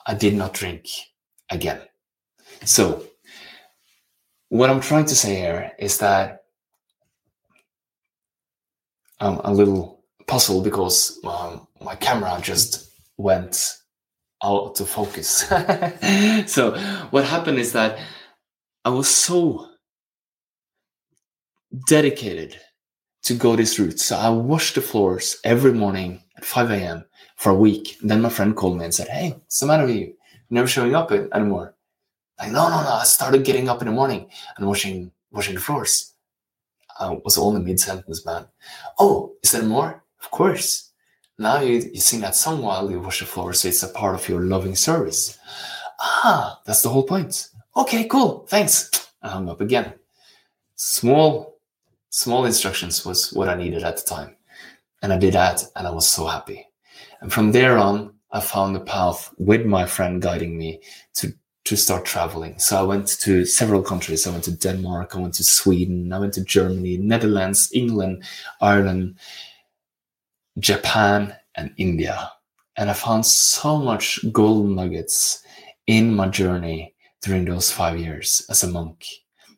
I 0.06 0.14
did 0.14 0.34
not 0.34 0.54
drink 0.54 0.88
again. 1.50 1.82
So, 2.66 3.04
what 4.50 4.70
I'm 4.70 4.82
trying 4.82 5.06
to 5.06 5.16
say 5.16 5.36
here 5.36 5.72
is 5.80 5.98
that 6.00 6.44
I'm 9.22 9.38
a 9.44 9.54
little 9.54 10.04
puzzled 10.28 10.66
because 10.66 11.20
um, 11.24 11.68
my 11.80 11.96
camera 11.96 12.38
just 12.42 12.92
went 13.18 13.78
out 14.44 14.80
of 14.80 14.90
focus. 14.90 15.48
so 16.48 16.78
what 17.12 17.24
happened 17.24 17.60
is 17.60 17.74
that 17.74 18.00
I 18.84 18.90
was 18.90 19.08
so 19.08 19.68
dedicated 21.88 22.60
to 23.24 23.34
go 23.34 23.56
this 23.56 23.78
route. 23.80 24.00
So 24.00 24.18
I 24.18 24.30
washed 24.30 24.76
the 24.76 24.82
floors 24.82 25.38
every 25.44 25.74
morning 25.74 26.24
at 26.38 26.46
5 26.46 26.72
a.m. 26.72 27.06
for 27.36 27.52
a 27.52 27.56
week. 27.56 27.98
And 28.02 28.10
then 28.10 28.22
my 28.22 28.30
friend 28.30 28.56
called 28.56 28.78
me 28.78 28.86
and 28.86 28.94
said, 28.94 29.08
Hey, 29.08 29.32
what's 29.32 29.60
the 29.60 29.68
matter 29.68 29.86
with 29.86 29.96
you? 29.96 30.06
You're 30.06 30.16
never 30.50 30.68
showing 30.68 30.96
up 30.96 31.12
anymore. 31.12 31.76
Like, 32.40 32.52
no, 32.52 32.70
no, 32.70 32.82
no. 32.82 32.90
I 32.90 33.04
started 33.04 33.46
getting 33.46 33.70
up 33.70 33.82
in 33.82 33.88
the 33.88 33.94
morning 33.94 34.30
and 34.58 34.68
washing 34.68 35.12
washing 35.32 35.56
the 35.56 35.62
floors. 35.62 36.14
I 37.00 37.20
was 37.24 37.38
only 37.38 37.62
mid 37.62 37.80
sentence, 37.80 38.26
man. 38.26 38.46
Oh, 39.00 39.34
is 39.42 39.52
there 39.52 39.64
more? 39.64 40.04
Of 40.22 40.32
course. 40.32 40.92
Now 41.38 41.62
you, 41.62 41.78
you 41.94 42.00
sing 42.00 42.22
that 42.22 42.36
song 42.36 42.62
while 42.62 42.92
you 42.92 43.00
wash 43.00 43.20
the 43.20 43.26
floor, 43.26 43.54
so 43.54 43.68
it's 43.68 43.82
a 43.84 43.88
part 43.88 44.16
of 44.16 44.28
your 44.30 44.42
loving 44.42 44.76
service. 44.76 45.40
Ah, 46.00 46.60
that's 46.66 46.84
the 46.84 46.90
whole 46.90 47.04
point. 47.04 47.50
Okay, 47.76 48.06
cool, 48.06 48.46
thanks. 48.48 48.92
I 49.24 49.30
hung 49.30 49.50
up 49.50 49.62
again. 49.62 49.94
Small, 50.76 51.58
small 52.12 52.46
instructions 52.46 53.06
was 53.06 53.34
what 53.34 53.50
I 53.50 53.56
needed 53.56 53.84
at 53.84 53.98
the 53.98 54.04
time. 54.04 54.36
And 55.02 55.12
I 55.12 55.18
did 55.18 55.34
that, 55.34 55.64
and 55.76 55.88
I 55.88 55.92
was 55.92 56.08
so 56.08 56.28
happy. 56.28 56.68
And 57.22 57.34
from 57.34 57.52
there 57.52 57.78
on, 57.78 58.14
I 58.32 58.40
found 58.40 58.76
a 58.76 58.82
path 58.82 59.34
with 59.38 59.66
my 59.66 59.86
friend 59.86 60.22
guiding 60.22 60.58
me 60.58 60.82
to 61.16 61.34
to 61.64 61.78
start 61.78 62.06
traveling. 62.06 62.58
So 62.58 62.78
I 62.78 62.82
went 62.82 63.08
to 63.20 63.46
several 63.46 63.84
countries. 63.84 64.26
I 64.26 64.32
went 64.32 64.44
to 64.46 64.58
Denmark, 64.58 65.16
I 65.16 65.20
went 65.20 65.36
to 65.36 65.44
Sweden, 65.44 66.12
I 66.12 66.18
went 66.18 66.34
to 66.34 66.44
Germany, 66.44 66.98
Netherlands, 66.98 67.70
England, 67.72 68.24
Ireland, 68.60 69.20
Japan, 70.58 71.36
and 71.56 71.72
India. 71.78 72.32
And 72.78 72.90
I 72.90 72.94
found 72.94 73.28
so 73.28 73.78
much 73.78 74.20
golden 74.32 74.76
nuggets 74.76 75.44
in 75.86 76.16
my 76.16 76.30
journey 76.30 76.96
during 77.22 77.46
those 77.46 77.72
five 77.72 78.00
years 78.00 78.44
as 78.50 78.64
a 78.64 78.68
monk. 78.68 79.06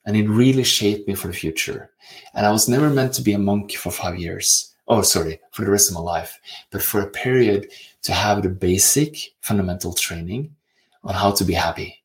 And 0.06 0.18
it 0.18 0.28
really 0.28 0.64
shaped 0.64 1.08
me 1.08 1.16
for 1.16 1.28
the 1.28 1.34
future. 1.34 1.92
And 2.34 2.46
I 2.46 2.52
was 2.52 2.68
never 2.68 2.90
meant 2.90 3.14
to 3.14 3.22
be 3.22 3.34
a 3.34 3.40
monk 3.40 3.74
for 3.74 3.92
five 3.92 4.18
years. 4.18 4.74
Oh, 4.88 5.02
sorry, 5.02 5.40
for 5.52 5.64
the 5.64 5.72
rest 5.72 5.90
of 5.90 5.96
my 5.96 6.02
life, 6.02 6.40
but 6.70 6.82
for 6.82 7.02
a 7.02 7.10
period 7.10 7.72
to 8.02 8.12
have 8.12 8.44
the 8.44 8.50
basic 8.50 9.18
fundamental 9.40 9.94
training 9.94 10.54
on 11.04 11.14
how 11.14 11.32
to 11.32 11.46
be 11.46 11.54
happy, 11.54 12.04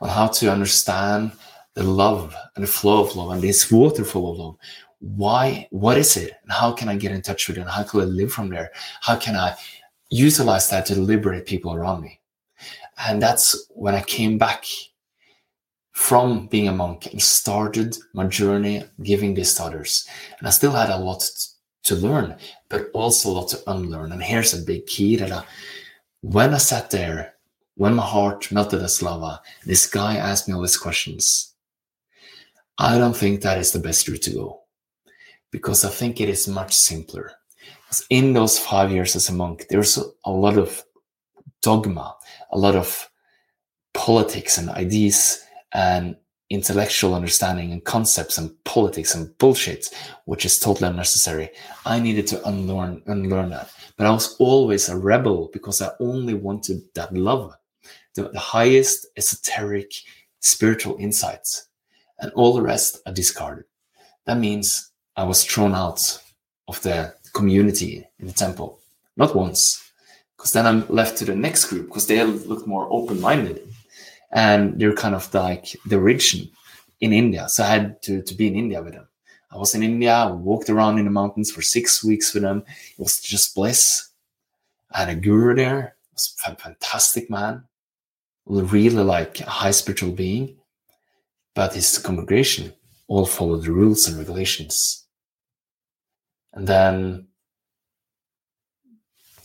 on 0.00 0.08
how 0.08 0.26
to 0.26 0.50
understand 0.50 1.30
the 1.74 1.84
love 1.84 2.34
and 2.56 2.64
the 2.64 2.68
flow 2.68 3.04
of 3.04 3.14
love 3.14 3.30
and 3.30 3.40
this 3.40 3.70
waterfall 3.70 4.32
of 4.32 4.38
love. 4.38 4.56
Why, 4.98 5.68
what 5.70 5.96
is 5.96 6.16
it? 6.16 6.34
And 6.42 6.52
how 6.52 6.72
can 6.72 6.88
I 6.88 6.96
get 6.96 7.12
in 7.12 7.22
touch 7.22 7.48
with 7.48 7.56
it? 7.56 7.60
And 7.60 7.70
how 7.70 7.84
can 7.84 8.00
I 8.00 8.04
live 8.04 8.32
from 8.32 8.50
there? 8.50 8.72
How 9.00 9.16
can 9.16 9.36
I 9.36 9.56
utilize 10.10 10.68
that 10.70 10.86
to 10.86 11.00
liberate 11.00 11.46
people 11.46 11.74
around 11.74 12.02
me? 12.02 12.20
And 13.06 13.22
that's 13.22 13.66
when 13.70 13.94
I 13.94 14.02
came 14.02 14.36
back 14.36 14.64
from 15.92 16.46
being 16.46 16.68
a 16.68 16.72
monk 16.72 17.06
and 17.06 17.20
started 17.20 17.96
my 18.14 18.26
journey 18.26 18.84
giving 19.02 19.34
this 19.34 19.54
to 19.54 19.64
others. 19.64 20.06
And 20.38 20.46
I 20.46 20.50
still 20.50 20.72
had 20.72 20.90
a 20.90 20.96
lot 20.96 21.24
to 21.84 21.94
learn, 21.96 22.36
but 22.68 22.90
also 22.94 23.30
a 23.30 23.32
lot 23.32 23.48
to 23.48 23.70
unlearn. 23.70 24.12
And 24.12 24.22
here's 24.22 24.54
a 24.54 24.64
big 24.64 24.86
key 24.86 25.16
that 25.16 25.32
I, 25.32 25.44
when 26.20 26.54
I 26.54 26.58
sat 26.58 26.90
there 26.90 27.34
when 27.76 27.94
my 27.94 28.04
heart 28.04 28.52
melted 28.52 28.82
as 28.82 29.02
lava, 29.02 29.40
this 29.64 29.86
guy 29.86 30.16
asked 30.16 30.46
me 30.46 30.54
all 30.54 30.60
these 30.60 30.76
questions. 30.76 31.54
I 32.76 32.98
don't 32.98 33.16
think 33.16 33.40
that 33.40 33.58
is 33.58 33.72
the 33.72 33.78
best 33.78 34.06
route 34.06 34.22
to 34.22 34.34
go 34.34 34.60
because 35.50 35.84
I 35.84 35.88
think 35.88 36.20
it 36.20 36.28
is 36.28 36.46
much 36.46 36.74
simpler. 36.74 37.32
Because 37.86 38.04
in 38.10 38.32
those 38.32 38.58
five 38.58 38.90
years 38.90 39.16
as 39.16 39.28
a 39.30 39.32
monk, 39.32 39.66
there's 39.70 39.98
a 40.24 40.30
lot 40.30 40.58
of 40.58 40.84
dogma, 41.62 42.16
a 42.52 42.58
lot 42.58 42.76
of 42.76 43.08
politics 43.94 44.58
and 44.58 44.68
ideas 44.70 45.42
and 45.72 46.16
intellectual 46.50 47.14
understanding 47.14 47.72
and 47.72 47.84
concepts 47.84 48.36
and 48.36 48.52
politics 48.64 49.14
and 49.14 49.36
bullshit, 49.38 49.88
which 50.24 50.44
is 50.44 50.58
totally 50.58 50.88
unnecessary. 50.88 51.50
I 51.86 52.00
needed 52.00 52.26
to 52.28 52.48
unlearn 52.48 53.02
unlearn 53.06 53.50
that. 53.50 53.70
But 53.96 54.06
I 54.06 54.10
was 54.10 54.36
always 54.38 54.88
a 54.88 54.96
rebel 54.96 55.50
because 55.52 55.80
I 55.80 55.90
only 56.00 56.34
wanted 56.34 56.82
that 56.94 57.14
love 57.14 57.54
the, 58.14 58.28
the 58.28 58.38
highest 58.38 59.06
esoteric 59.16 59.92
spiritual 60.40 60.96
insights, 60.98 61.68
and 62.18 62.32
all 62.32 62.54
the 62.54 62.62
rest 62.62 63.00
are 63.06 63.12
discarded. 63.12 63.64
That 64.26 64.38
means 64.38 64.90
I 65.16 65.24
was 65.24 65.44
thrown 65.44 65.74
out 65.74 66.20
of 66.66 66.80
the 66.82 67.14
community 67.32 68.06
in 68.18 68.26
the 68.26 68.32
temple, 68.32 68.80
not 69.16 69.36
once, 69.36 69.92
because 70.36 70.52
then 70.52 70.66
I'm 70.66 70.86
left 70.88 71.18
to 71.18 71.24
the 71.24 71.34
next 71.34 71.66
group 71.66 71.86
because 71.86 72.06
they 72.06 72.22
looked 72.24 72.66
more 72.66 72.88
open 72.90 73.20
minded 73.20 73.62
and 74.32 74.78
they're 74.78 74.94
kind 74.94 75.14
of 75.14 75.32
like 75.34 75.76
the 75.86 75.98
religion 75.98 76.48
in 77.00 77.12
India. 77.12 77.48
So 77.48 77.64
I 77.64 77.68
had 77.68 78.02
to, 78.02 78.22
to 78.22 78.34
be 78.34 78.46
in 78.46 78.56
India 78.56 78.82
with 78.82 78.94
them. 78.94 79.08
I 79.52 79.56
was 79.56 79.74
in 79.74 79.82
India, 79.82 80.32
walked 80.32 80.70
around 80.70 80.98
in 80.98 81.06
the 81.06 81.10
mountains 81.10 81.50
for 81.50 81.62
six 81.62 82.04
weeks 82.04 82.32
with 82.34 82.44
them. 82.44 82.62
It 82.92 82.98
was 82.98 83.20
just 83.20 83.54
bliss. 83.54 84.08
I 84.92 85.00
had 85.00 85.08
a 85.08 85.14
guru 85.16 85.54
there, 85.54 85.80
it 85.80 86.14
was 86.14 86.36
a 86.46 86.54
fantastic 86.56 87.30
man 87.30 87.64
really 88.50 89.02
like 89.02 89.40
a 89.40 89.48
high 89.48 89.70
spiritual 89.70 90.12
being, 90.12 90.56
but 91.54 91.74
his 91.74 91.98
congregation 91.98 92.72
all 93.06 93.26
follow 93.26 93.56
the 93.56 93.72
rules 93.72 94.08
and 94.08 94.18
regulations. 94.18 95.06
And 96.52 96.66
then 96.66 97.28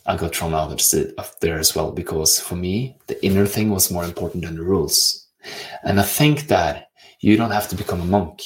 I 0.05 0.15
got 0.15 0.35
thrown 0.35 0.53
out 0.53 0.71
of 0.71 1.35
there 1.41 1.57
as 1.57 1.75
well 1.75 1.91
because 1.91 2.39
for 2.39 2.55
me, 2.55 2.97
the 3.07 3.23
inner 3.25 3.45
thing 3.45 3.71
was 3.71 3.91
more 3.91 4.03
important 4.03 4.45
than 4.45 4.55
the 4.55 4.63
rules. 4.63 5.27
And 5.83 5.99
I 5.99 6.03
think 6.03 6.47
that 6.47 6.89
you 7.19 7.37
don't 7.37 7.51
have 7.51 7.69
to 7.69 7.75
become 7.75 8.01
a 8.01 8.05
monk 8.05 8.43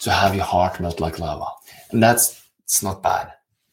to 0.00 0.10
have 0.10 0.34
your 0.34 0.44
heart 0.44 0.80
melt 0.80 1.00
like 1.00 1.18
lava. 1.18 1.46
And 1.90 2.02
that's 2.02 2.42
it's 2.62 2.82
not 2.82 3.02
bad. 3.02 3.32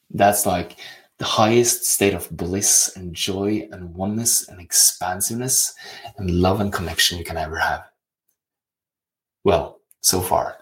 That's 0.10 0.46
like 0.46 0.78
the 1.18 1.26
highest 1.26 1.86
state 1.86 2.14
of 2.14 2.30
bliss 2.36 2.92
and 2.96 3.14
joy 3.14 3.68
and 3.72 3.94
oneness 3.94 4.50
and 4.50 4.60
expansiveness 4.60 5.74
and 6.18 6.32
love 6.32 6.60
and 6.60 6.74
connection 6.74 7.18
you 7.18 7.24
can 7.24 7.38
ever 7.38 7.58
have. 7.58 7.84
Well, 9.44 9.80
so 10.02 10.20
far, 10.20 10.58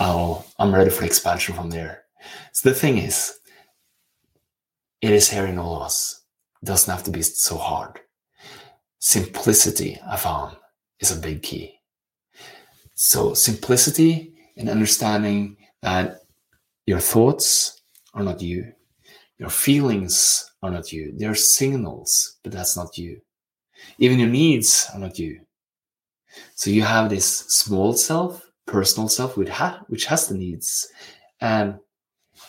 I'll, 0.00 0.46
I'm 0.58 0.74
ready 0.74 0.90
for 0.90 1.04
expansion 1.04 1.54
from 1.54 1.70
there. 1.70 2.04
So 2.52 2.68
the 2.68 2.74
thing 2.74 2.98
is, 2.98 3.38
it 5.02 5.12
is 5.12 5.28
here 5.28 5.46
in 5.46 5.58
all 5.58 5.76
of 5.76 5.82
us. 5.82 6.22
It 6.62 6.66
doesn't 6.66 6.92
have 6.92 7.04
to 7.04 7.10
be 7.10 7.22
so 7.22 7.56
hard. 7.56 8.00
Simplicity, 9.00 10.00
I 10.08 10.16
found, 10.16 10.56
is 11.00 11.10
a 11.10 11.20
big 11.20 11.42
key. 11.42 11.74
So 12.94 13.34
simplicity 13.34 14.32
in 14.56 14.68
understanding 14.68 15.56
that 15.82 16.20
your 16.86 17.00
thoughts 17.00 17.82
are 18.14 18.22
not 18.22 18.40
you 18.40 18.72
your 19.42 19.50
feelings 19.50 20.52
are 20.62 20.70
not 20.70 20.92
you. 20.92 21.12
They're 21.16 21.34
signals, 21.34 22.38
but 22.44 22.52
that's 22.52 22.76
not 22.76 22.96
you. 22.96 23.20
Even 23.98 24.20
your 24.20 24.28
needs 24.28 24.88
are 24.94 25.00
not 25.00 25.18
you. 25.18 25.40
So 26.54 26.70
you 26.70 26.82
have 26.82 27.10
this 27.10 27.26
small 27.26 27.94
self, 27.94 28.40
personal 28.66 29.08
self, 29.08 29.36
which, 29.36 29.48
ha- 29.48 29.82
which 29.88 30.04
has 30.04 30.28
the 30.28 30.36
needs 30.36 30.86
and 31.40 31.80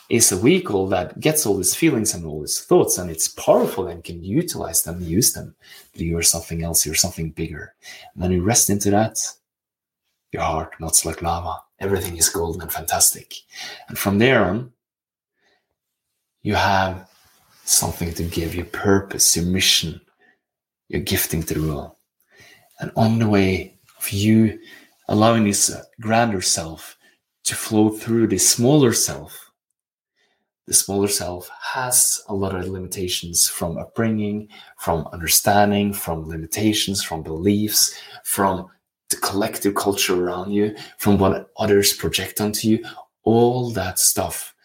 is 0.09 0.31
a 0.31 0.35
vehicle 0.35 0.87
that 0.87 1.19
gets 1.19 1.45
all 1.45 1.57
these 1.57 1.75
feelings 1.75 2.13
and 2.13 2.25
all 2.25 2.41
these 2.41 2.61
thoughts, 2.61 2.97
and 2.97 3.09
it's 3.09 3.27
powerful 3.27 3.87
and 3.87 4.03
can 4.03 4.23
utilize 4.23 4.83
them, 4.83 5.01
use 5.01 5.33
them. 5.33 5.55
But 5.91 6.01
you're 6.01 6.21
something 6.21 6.63
else, 6.63 6.85
you're 6.85 6.95
something 6.95 7.31
bigger. 7.31 7.73
And 8.13 8.23
then 8.23 8.31
you 8.31 8.43
rest 8.43 8.69
into 8.69 8.91
that, 8.91 9.19
your 10.31 10.43
heart 10.43 10.73
melts 10.79 11.05
like 11.05 11.21
lava. 11.21 11.61
Everything 11.79 12.17
is 12.17 12.29
golden 12.29 12.61
and 12.61 12.71
fantastic. 12.71 13.35
And 13.87 13.97
from 13.97 14.17
there 14.19 14.43
on, 14.45 14.71
you 16.41 16.55
have 16.55 17.09
something 17.65 18.13
to 18.13 18.23
give, 18.23 18.55
your 18.55 18.65
purpose, 18.65 19.35
your 19.35 19.45
mission, 19.45 20.01
your 20.89 21.01
gifting 21.01 21.43
to 21.43 21.53
the 21.53 21.67
world. 21.67 21.95
And 22.79 22.91
on 22.95 23.19
the 23.19 23.29
way 23.29 23.77
of 23.97 24.11
you 24.11 24.59
allowing 25.07 25.45
this 25.45 25.73
grander 26.01 26.41
self 26.41 26.97
to 27.45 27.55
flow 27.55 27.89
through 27.89 28.27
this 28.27 28.49
smaller 28.49 28.93
self, 28.93 29.42
the 30.65 30.73
smaller 30.73 31.07
self 31.07 31.49
has 31.61 32.21
a 32.29 32.33
lot 32.33 32.55
of 32.55 32.67
limitations 32.67 33.49
from 33.49 33.77
upbringing, 33.77 34.47
from 34.77 35.07
understanding, 35.11 35.93
from 35.93 36.27
limitations, 36.27 37.03
from 37.03 37.21
beliefs, 37.21 37.93
from 38.23 38.67
the 39.09 39.17
collective 39.17 39.75
culture 39.75 40.25
around 40.25 40.51
you, 40.51 40.75
from 40.97 41.17
what 41.17 41.49
others 41.57 41.93
project 41.93 42.39
onto 42.39 42.67
you. 42.67 42.85
All 43.23 43.71
that 43.71 43.99
stuff 43.99 44.55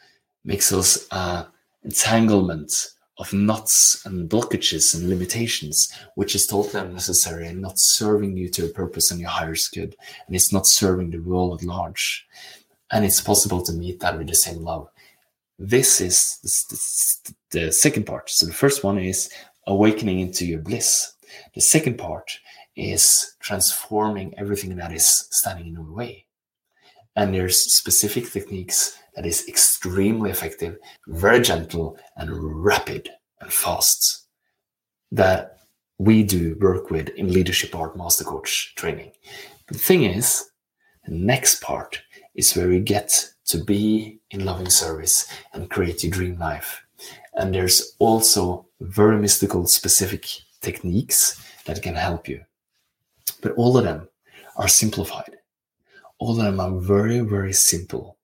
makes 0.44 0.72
us 0.72 1.06
uh, 1.10 1.44
entanglement 1.82 2.90
of 3.18 3.32
knots 3.32 4.06
and 4.06 4.30
blockages 4.30 4.94
and 4.94 5.08
limitations, 5.08 5.92
which 6.14 6.34
is 6.34 6.46
totally 6.46 6.80
unnecessary 6.80 7.48
and 7.48 7.60
not 7.60 7.78
serving 7.78 8.36
you 8.36 8.48
to 8.48 8.66
a 8.66 8.68
purpose 8.68 9.10
and 9.10 9.20
your 9.20 9.30
highest 9.30 9.74
good. 9.74 9.96
And 10.26 10.36
it's 10.36 10.52
not 10.52 10.66
serving 10.66 11.10
the 11.10 11.18
world 11.18 11.60
at 11.60 11.66
large. 11.66 12.26
And 12.92 13.04
it's 13.04 13.20
possible 13.20 13.62
to 13.62 13.72
meet 13.72 14.00
that 14.00 14.16
with 14.16 14.28
the 14.28 14.34
same 14.34 14.62
love. 14.62 14.88
This 15.58 16.00
is 16.00 16.38
the 17.50 17.72
second 17.72 18.06
part. 18.06 18.30
So 18.30 18.46
the 18.46 18.52
first 18.52 18.84
one 18.84 18.98
is 18.98 19.28
awakening 19.66 20.20
into 20.20 20.46
your 20.46 20.60
bliss. 20.60 21.12
The 21.54 21.60
second 21.60 21.98
part 21.98 22.38
is 22.76 23.34
transforming 23.40 24.34
everything 24.38 24.76
that 24.76 24.92
is 24.92 25.26
standing 25.30 25.66
in 25.66 25.74
your 25.74 25.92
way. 25.92 26.26
And 27.16 27.34
there's 27.34 27.74
specific 27.74 28.30
techniques 28.30 28.96
that 29.16 29.26
is 29.26 29.48
extremely 29.48 30.30
effective, 30.30 30.78
very 31.08 31.40
gentle, 31.40 31.98
and 32.16 32.30
rapid 32.64 33.10
and 33.40 33.52
fast 33.52 34.28
that 35.10 35.56
we 35.98 36.22
do 36.22 36.56
work 36.60 36.90
with 36.90 37.08
in 37.10 37.32
Leadership 37.32 37.74
Art 37.74 37.96
Master 37.96 38.22
Coach 38.22 38.74
training. 38.76 39.10
The 39.66 39.78
thing 39.78 40.04
is, 40.04 40.48
the 41.04 41.14
next 41.14 41.60
part 41.60 42.00
is 42.34 42.54
where 42.54 42.72
you 42.72 42.80
get 42.80 43.32
to 43.46 43.62
be 43.64 44.18
in 44.30 44.44
loving 44.44 44.70
service 44.70 45.26
and 45.52 45.70
create 45.70 46.02
your 46.02 46.12
dream 46.12 46.38
life. 46.38 46.82
And 47.34 47.54
there's 47.54 47.94
also 47.98 48.66
very 48.80 49.18
mystical 49.18 49.66
specific 49.66 50.26
techniques 50.60 51.42
that 51.64 51.82
can 51.82 51.94
help 51.94 52.28
you. 52.28 52.44
But 53.40 53.52
all 53.52 53.76
of 53.76 53.84
them 53.84 54.08
are 54.56 54.68
simplified. 54.68 55.36
All 56.18 56.32
of 56.32 56.44
them 56.44 56.60
are 56.60 56.78
very, 56.78 57.20
very 57.20 57.52
simple. 57.52 58.16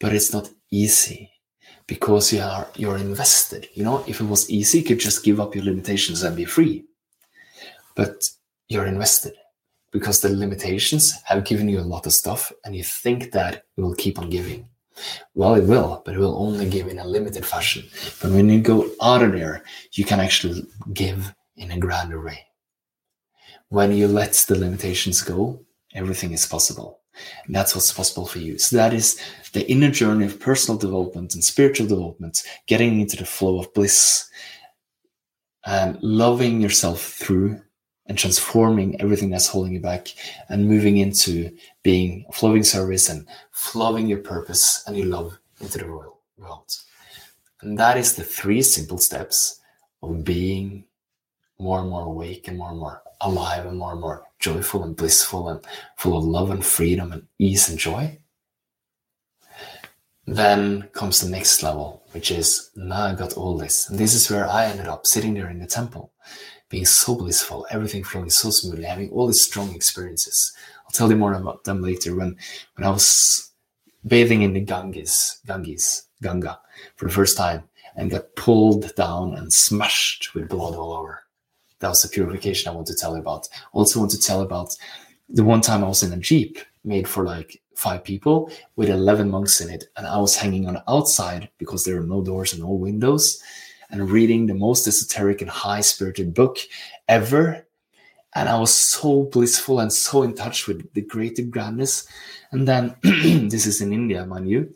But 0.00 0.14
it's 0.14 0.32
not 0.32 0.50
easy 0.70 1.30
because 1.86 2.32
you 2.32 2.40
are 2.40 2.66
you're 2.76 2.98
invested. 2.98 3.68
You 3.74 3.84
know, 3.84 4.04
if 4.06 4.20
it 4.20 4.24
was 4.24 4.50
easy, 4.50 4.78
you 4.78 4.84
could 4.84 5.00
just 5.00 5.24
give 5.24 5.40
up 5.40 5.54
your 5.54 5.64
limitations 5.64 6.22
and 6.22 6.36
be 6.36 6.44
free. 6.44 6.84
But 7.94 8.28
you're 8.68 8.86
invested 8.86 9.34
because 9.92 10.20
the 10.20 10.28
limitations 10.28 11.20
have 11.24 11.44
given 11.44 11.68
you 11.68 11.80
a 11.80 11.82
lot 11.82 12.06
of 12.06 12.12
stuff 12.12 12.52
and 12.64 12.74
you 12.74 12.84
think 12.84 13.32
that 13.32 13.54
it 13.54 13.80
will 13.80 13.94
keep 13.94 14.18
on 14.18 14.30
giving. 14.30 14.68
Well, 15.34 15.54
it 15.54 15.66
will, 15.66 16.02
but 16.04 16.14
it 16.14 16.18
will 16.18 16.38
only 16.38 16.68
give 16.68 16.88
in 16.88 16.98
a 16.98 17.06
limited 17.06 17.44
fashion. 17.44 17.84
But 18.20 18.32
when 18.32 18.48
you 18.48 18.60
go 18.60 18.90
out 19.02 19.22
of 19.22 19.32
there, 19.32 19.62
you 19.92 20.04
can 20.04 20.20
actually 20.20 20.66
give 20.92 21.34
in 21.56 21.70
a 21.70 21.78
grander 21.78 22.22
way. 22.22 22.46
When 23.68 23.92
you 23.92 24.08
let 24.08 24.32
the 24.32 24.58
limitations 24.58 25.22
go, 25.22 25.60
everything 25.94 26.32
is 26.32 26.46
possible. 26.46 27.00
And 27.46 27.54
that's 27.54 27.74
what's 27.74 27.92
possible 27.92 28.26
for 28.26 28.38
you. 28.38 28.58
So 28.58 28.76
that 28.76 28.92
is 28.92 29.20
the 29.52 29.68
inner 29.70 29.90
journey 29.90 30.26
of 30.26 30.38
personal 30.38 30.78
development 30.78 31.34
and 31.34 31.42
spiritual 31.42 31.86
development, 31.86 32.42
getting 32.66 33.00
into 33.00 33.16
the 33.16 33.24
flow 33.24 33.58
of 33.58 33.72
bliss 33.74 34.28
and 35.64 36.00
loving 36.02 36.60
yourself 36.60 37.02
through 37.02 37.60
and 38.08 38.16
transforming 38.16 39.00
everything 39.00 39.30
that's 39.30 39.48
holding 39.48 39.72
you 39.72 39.80
back 39.80 40.08
and 40.48 40.68
moving 40.68 40.98
into 40.98 41.50
being 41.82 42.24
flowing 42.32 42.62
service 42.62 43.08
and 43.08 43.26
flowing 43.50 44.06
your 44.06 44.20
purpose 44.20 44.84
and 44.86 44.96
your 44.96 45.06
love 45.06 45.38
into 45.60 45.78
the 45.78 45.86
world. 45.86 46.76
And 47.62 47.78
that 47.78 47.96
is 47.96 48.14
the 48.14 48.24
three 48.24 48.62
simple 48.62 48.98
steps 48.98 49.60
of 50.02 50.24
being 50.24 50.84
more 51.58 51.80
and 51.80 51.88
more 51.88 52.06
awake 52.06 52.48
and 52.48 52.58
more 52.58 52.70
and 52.70 52.78
more 52.78 53.02
alive 53.20 53.66
and 53.66 53.78
more 53.78 53.92
and 53.92 54.00
more 54.00 54.24
joyful 54.38 54.84
and 54.84 54.94
blissful 54.94 55.48
and 55.48 55.60
full 55.96 56.18
of 56.18 56.24
love 56.24 56.50
and 56.50 56.64
freedom 56.64 57.12
and 57.12 57.26
ease 57.38 57.68
and 57.68 57.78
joy. 57.78 58.18
Then 60.26 60.88
comes 60.92 61.20
the 61.20 61.30
next 61.30 61.62
level, 61.62 62.02
which 62.12 62.30
is 62.30 62.70
now 62.76 63.06
I 63.06 63.14
got 63.14 63.34
all 63.34 63.56
this. 63.56 63.88
And 63.88 63.98
this 63.98 64.12
is 64.12 64.30
where 64.30 64.48
I 64.48 64.66
ended 64.66 64.86
up 64.86 65.06
sitting 65.06 65.34
there 65.34 65.48
in 65.48 65.60
the 65.60 65.66
temple 65.66 66.12
being 66.76 66.84
so 66.84 67.14
blissful, 67.14 67.66
everything 67.70 68.04
flowing 68.04 68.28
so 68.28 68.50
smoothly, 68.50 68.84
having 68.84 69.08
all 69.08 69.26
these 69.26 69.40
strong 69.40 69.74
experiences. 69.74 70.52
I'll 70.84 70.90
tell 70.90 71.08
you 71.08 71.16
more 71.16 71.32
about 71.32 71.64
them 71.64 71.80
later. 71.80 72.14
When 72.14 72.36
when 72.74 72.86
I 72.86 72.90
was 72.90 73.50
bathing 74.06 74.42
in 74.42 74.52
the 74.52 74.60
Ganges, 74.60 75.40
Ganges, 75.46 76.02
Ganga 76.20 76.60
for 76.96 77.06
the 77.06 77.14
first 77.14 77.38
time, 77.38 77.62
and 77.96 78.10
got 78.10 78.36
pulled 78.36 78.94
down 78.94 79.36
and 79.36 79.50
smashed 79.50 80.34
with 80.34 80.50
blood 80.50 80.74
all 80.74 80.92
over. 80.92 81.24
That 81.78 81.88
was 81.88 82.02
the 82.02 82.10
purification 82.10 82.70
I 82.70 82.74
want 82.74 82.88
to 82.88 82.94
tell 82.94 83.14
you 83.14 83.22
about. 83.22 83.48
Also 83.72 83.98
want 83.98 84.10
to 84.10 84.20
tell 84.20 84.42
about 84.42 84.76
the 85.30 85.44
one 85.44 85.62
time 85.62 85.82
I 85.82 85.88
was 85.88 86.02
in 86.02 86.12
a 86.12 86.18
jeep 86.18 86.58
made 86.84 87.08
for 87.08 87.24
like 87.24 87.58
five 87.74 88.04
people 88.04 88.50
with 88.76 88.90
11 88.90 89.30
monks 89.30 89.62
in 89.62 89.70
it, 89.70 89.84
and 89.96 90.06
I 90.06 90.18
was 90.18 90.36
hanging 90.36 90.68
on 90.68 90.82
outside 90.88 91.48
because 91.56 91.84
there 91.84 91.96
are 91.96 92.12
no 92.14 92.22
doors 92.22 92.52
and 92.52 92.60
no 92.60 92.68
windows 92.68 93.42
and 93.90 94.10
reading 94.10 94.46
the 94.46 94.54
most 94.54 94.86
esoteric 94.86 95.40
and 95.40 95.50
high 95.50 95.80
spirited 95.80 96.34
book 96.34 96.58
ever. 97.08 97.66
And 98.34 98.48
I 98.48 98.58
was 98.58 98.74
so 98.74 99.24
blissful 99.24 99.80
and 99.80 99.92
so 99.92 100.22
in 100.22 100.34
touch 100.34 100.66
with 100.66 100.92
the 100.92 101.02
greater 101.02 101.42
grandness. 101.42 102.06
And 102.50 102.68
then, 102.68 102.94
this 103.02 103.66
is 103.66 103.80
in 103.80 103.92
India, 103.92 104.26
mind 104.26 104.48
you, 104.48 104.74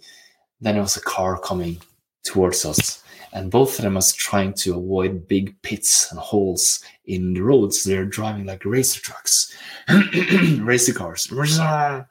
then 0.61 0.75
there 0.75 0.83
was 0.83 0.97
a 0.97 1.02
car 1.02 1.38
coming 1.38 1.81
towards 2.25 2.64
us. 2.64 3.02
And 3.33 3.50
both 3.50 3.79
of 3.79 3.85
them 3.85 3.95
was 3.95 4.12
trying 4.12 4.55
to 4.55 4.76
avoid 4.76 5.29
big 5.29 5.61
pits 5.62 6.11
and 6.11 6.19
holes 6.19 6.83
in 7.05 7.35
the 7.35 7.43
roads. 7.43 7.85
They're 7.85 8.05
driving 8.05 8.47
like 8.47 8.64
racer 8.64 9.00
trucks, 9.00 9.57
racer 10.59 10.93
cars. 10.93 11.29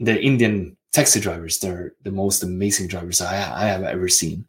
They're 0.00 0.18
Indian 0.18 0.78
taxi 0.92 1.20
drivers. 1.20 1.58
They're 1.58 1.92
the 2.04 2.10
most 2.10 2.42
amazing 2.42 2.88
drivers 2.88 3.20
I, 3.20 3.34
I 3.34 3.66
have 3.66 3.82
ever 3.82 4.08
seen. 4.08 4.46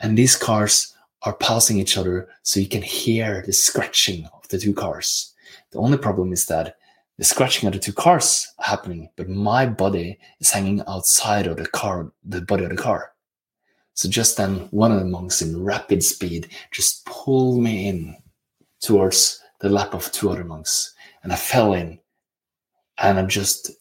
And 0.00 0.16
these 0.16 0.34
cars 0.34 0.94
are 1.22 1.34
passing 1.34 1.78
each 1.78 1.96
other 1.96 2.28
so 2.42 2.60
you 2.60 2.68
can 2.68 2.82
hear 2.82 3.42
the 3.44 3.52
scratching 3.52 4.26
of 4.34 4.46
the 4.48 4.58
two 4.58 4.72
cars. 4.72 5.34
The 5.72 5.78
only 5.78 5.98
problem 5.98 6.32
is 6.32 6.46
that 6.46 6.76
the 7.18 7.24
scratching 7.24 7.66
of 7.66 7.72
the 7.72 7.80
two 7.80 7.92
cars 7.92 8.46
are 8.58 8.66
happening, 8.66 9.10
but 9.16 9.28
my 9.28 9.66
body 9.66 10.18
is 10.40 10.50
hanging 10.50 10.82
outside 10.86 11.46
of 11.48 11.56
the 11.56 11.66
car, 11.66 12.12
the 12.24 12.40
body 12.40 12.64
of 12.64 12.70
the 12.70 12.76
car. 12.76 13.12
So 13.94 14.08
just 14.08 14.36
then, 14.36 14.68
one 14.70 14.92
of 14.92 15.00
the 15.00 15.04
monks 15.04 15.42
in 15.42 15.64
rapid 15.64 16.04
speed 16.04 16.50
just 16.70 17.04
pulled 17.04 17.60
me 17.60 17.88
in 17.88 18.16
towards 18.80 19.42
the 19.58 19.68
lap 19.68 19.92
of 19.92 20.12
two 20.12 20.30
other 20.30 20.44
monks, 20.44 20.94
and 21.24 21.32
I 21.32 21.36
fell 21.36 21.72
in, 21.74 21.98
and 22.98 23.18
I 23.18 23.22
just 23.24 23.72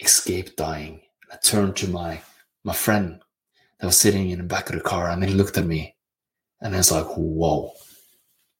escaped 0.00 0.58
dying. 0.58 1.00
I 1.32 1.36
turned 1.36 1.76
to 1.76 1.88
my 1.88 2.20
my 2.64 2.74
friend 2.74 3.22
that 3.80 3.86
was 3.86 3.98
sitting 3.98 4.28
in 4.28 4.38
the 4.38 4.44
back 4.44 4.68
of 4.68 4.76
the 4.76 4.82
car, 4.82 5.08
and 5.08 5.24
he 5.24 5.30
looked 5.30 5.56
at 5.56 5.64
me, 5.64 5.95
and 6.66 6.74
I 6.74 6.78
was 6.78 6.90
like, 6.90 7.06
whoa, 7.14 7.72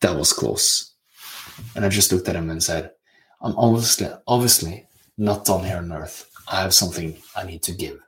that 0.01 0.17
was 0.17 0.33
close. 0.33 0.95
And 1.75 1.85
I 1.85 1.89
just 1.89 2.13
looked 2.13 2.29
at 2.29 2.37
him 2.37 2.51
and 2.51 2.63
said, 2.63 2.93
I'm 3.43 3.59
obviously, 3.59 4.09
obviously 4.29 4.87
not 5.19 5.45
done 5.45 5.65
here 5.65 5.79
on 5.79 5.93
earth. 5.93 6.31
I 6.47 6.61
have 6.63 6.73
something 6.73 7.17
I 7.35 7.43
need 7.43 7.65
to 7.65 7.73
give. 7.73 7.99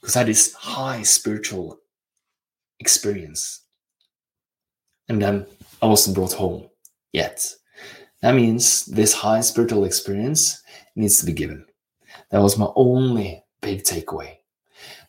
Because 0.00 0.16
I 0.16 0.20
had 0.20 0.28
this 0.28 0.52
high 0.54 1.02
spiritual 1.02 1.78
experience. 2.80 3.62
And 5.08 5.22
then 5.22 5.46
I 5.80 5.86
wasn't 5.86 6.16
brought 6.16 6.32
home 6.32 6.68
yet. 7.12 7.46
That 8.22 8.34
means 8.34 8.86
this 8.86 9.14
high 9.14 9.42
spiritual 9.42 9.84
experience 9.84 10.60
needs 10.96 11.20
to 11.20 11.26
be 11.26 11.32
given. 11.32 11.64
That 12.32 12.42
was 12.42 12.58
my 12.58 12.70
only 12.74 13.44
big 13.60 13.84
takeaway. 13.84 14.38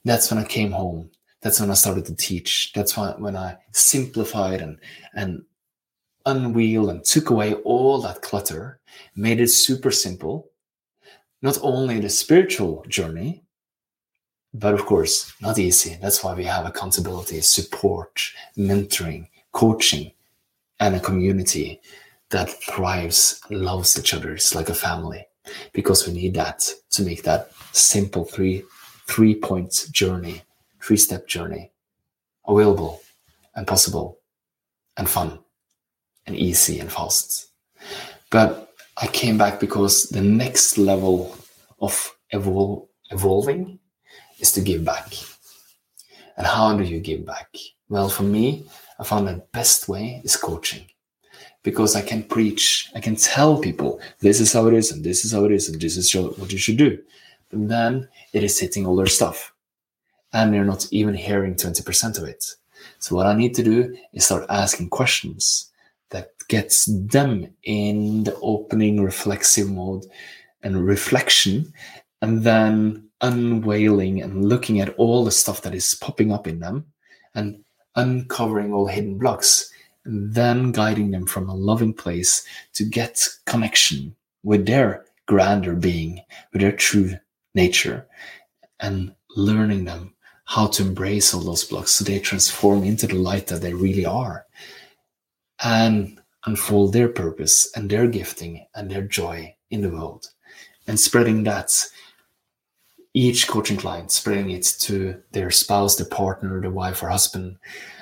That's 0.06 0.30
when 0.30 0.40
I 0.40 0.46
came 0.46 0.72
home 0.72 1.10
that's 1.42 1.60
when 1.60 1.72
I 1.72 1.76
started 1.76 2.06
to 2.06 2.16
teach. 2.16 2.72
That's 2.74 2.98
why 2.98 3.14
when 3.18 3.36
I 3.36 3.58
simplified 3.72 4.62
and 4.62 4.80
and 5.14 5.44
unwheeled 6.26 6.90
and 6.90 7.04
took 7.04 7.30
away 7.30 7.54
all 7.56 8.02
that 8.02 8.22
clutter, 8.22 8.80
made 9.16 9.40
it 9.40 9.50
super 9.50 9.92
simple. 9.92 10.50
Not 11.42 11.58
only 11.62 12.00
the 12.00 12.10
spiritual 12.10 12.84
journey, 12.88 13.44
but 14.54 14.74
of 14.74 14.86
course, 14.86 15.34
not 15.42 15.58
easy. 15.58 15.98
That's 16.02 16.24
why 16.24 16.34
we 16.34 16.44
have 16.44 16.66
accountability, 16.66 17.42
support, 17.42 18.22
mentoring, 18.58 19.28
coaching, 19.54 20.12
and 20.80 20.96
a 20.96 21.00
community 21.00 21.80
that 22.30 22.50
thrives, 22.50 23.42
loves 23.50 23.98
each 23.98 24.14
other. 24.14 24.34
It's 24.34 24.54
like 24.54 24.70
a 24.70 24.74
family 24.74 25.26
because 25.72 26.06
we 26.06 26.14
need 26.14 26.34
that 26.36 26.70
to 26.92 27.04
make 27.04 27.24
that 27.24 27.52
simple 27.72 28.26
three 28.26 28.64
three 29.08 29.36
point 29.36 29.88
journey 29.92 30.44
three 30.82 30.98
step 30.98 31.28
journey 31.28 31.72
available 32.48 33.02
and 33.56 33.68
possible 33.68 34.20
and 34.98 35.10
fun 35.10 35.40
and 36.26 36.36
easy 36.36 36.80
and 36.80 36.92
fast. 36.92 37.52
But 38.30 38.74
I 38.98 39.08
came 39.08 39.38
back 39.38 39.60
because 39.60 40.04
the 40.10 40.22
next 40.22 40.78
level 40.78 41.36
of 41.80 42.16
evol- 42.34 42.88
evolving 43.12 43.80
is 44.40 44.52
to 44.54 44.62
give 44.62 44.84
back. 44.84 45.14
And 46.38 46.46
how 46.46 46.76
do 46.78 46.84
you 46.84 47.00
give 47.00 47.26
back? 47.26 47.56
Well, 47.90 48.10
for 48.10 48.24
me, 48.24 48.66
I 49.00 49.04
found 49.04 49.28
the 49.28 49.44
best 49.52 49.88
way 49.88 50.22
is 50.24 50.36
coaching 50.36 50.86
because 51.64 51.96
I 51.96 52.02
can 52.02 52.24
preach, 52.24 52.90
I 52.96 53.00
can 53.00 53.16
tell 53.16 53.58
people 53.58 54.00
this 54.20 54.40
is 54.40 54.54
how 54.54 54.68
it 54.68 54.74
is, 54.74 54.92
and 54.92 55.04
this 55.04 55.26
is 55.26 55.32
how 55.34 55.46
it 55.46 55.52
is, 55.52 55.70
and 55.70 55.80
this 55.82 55.98
is 55.98 56.14
what 56.16 56.52
you 56.52 56.58
should 56.58 56.78
do. 56.78 56.98
But 57.50 57.68
then 57.68 58.08
it 58.34 58.44
is 58.44 58.60
hitting 58.60 58.86
all 58.86 58.96
their 58.96 59.08
stuff 59.08 59.54
and 60.34 60.54
you're 60.54 60.66
not 60.66 60.88
even 60.92 61.14
hearing 61.14 61.56
20% 61.56 62.18
of 62.18 62.24
it. 62.28 62.46
So 63.00 63.16
what 63.16 63.26
I 63.26 63.36
need 63.36 63.56
to 63.56 63.64
do 63.64 63.96
is 64.14 64.26
start 64.26 64.46
asking 64.50 64.90
questions 64.90 65.72
that 66.10 66.32
gets 66.48 66.86
them 66.86 67.48
in 67.64 68.24
the 68.24 68.36
opening 68.42 69.04
reflexive 69.04 69.70
mode 69.70 70.06
and 70.64 70.86
reflection 70.86 71.74
and 72.22 72.44
then 72.44 73.10
unveiling 73.22 74.22
and 74.22 74.48
looking 74.48 74.80
at 74.80 74.96
all 74.96 75.24
the 75.24 75.32
stuff 75.32 75.62
that 75.62 75.76
is 75.76 75.96
popping 75.96 76.32
up 76.32 76.48
in 76.48 76.60
them 76.60 76.86
and 77.36 77.64
uncovering 77.96 78.74
all 78.74 78.88
hidden 78.88 79.18
blocks 79.18 79.72
and 80.06 80.34
then 80.34 80.72
guiding 80.72 81.12
them 81.12 81.26
from 81.26 81.50
a 81.50 81.56
loving 81.56 81.94
place 81.94 82.46
to 82.74 82.84
get 82.84 83.28
connection 83.46 84.16
with 84.44 84.66
their 84.66 85.06
grander 85.26 85.76
being 85.76 86.22
with 86.52 86.62
their 86.62 86.72
true 86.72 87.14
nature 87.54 88.08
and 88.80 89.14
learning 89.36 89.86
them 89.86 90.14
how 90.50 90.68
to 90.68 90.84
embrace 90.84 91.34
all 91.34 91.42
those 91.42 91.64
blocks 91.64 91.92
so 91.92 92.04
they 92.04 92.20
transform 92.20 92.84
into 92.84 93.08
the 93.08 93.16
light 93.16 93.48
that 93.48 93.62
they 93.62 93.74
really 93.74 94.06
are 94.06 94.46
and 95.64 96.20
unfold 96.46 96.94
their 96.94 97.10
purpose 97.10 97.72
and 97.76 97.90
their 97.90 98.08
gifting 98.08 98.66
and 98.76 98.90
their 98.90 99.04
joy 99.04 99.54
in 99.70 99.82
the 99.82 99.90
world 99.90 100.28
and 100.88 101.00
spreading 101.00 101.44
that 101.44 101.72
each 103.14 103.48
coaching 103.48 103.78
client 103.78 104.12
spreading 104.12 104.52
it 104.52 104.64
to 104.80 105.22
their 105.32 105.52
spouse 105.52 105.96
their 105.98 106.08
partner 106.08 106.62
their 106.62 106.72
wife 106.72 107.04
or 107.04 107.10
husband 107.10 107.58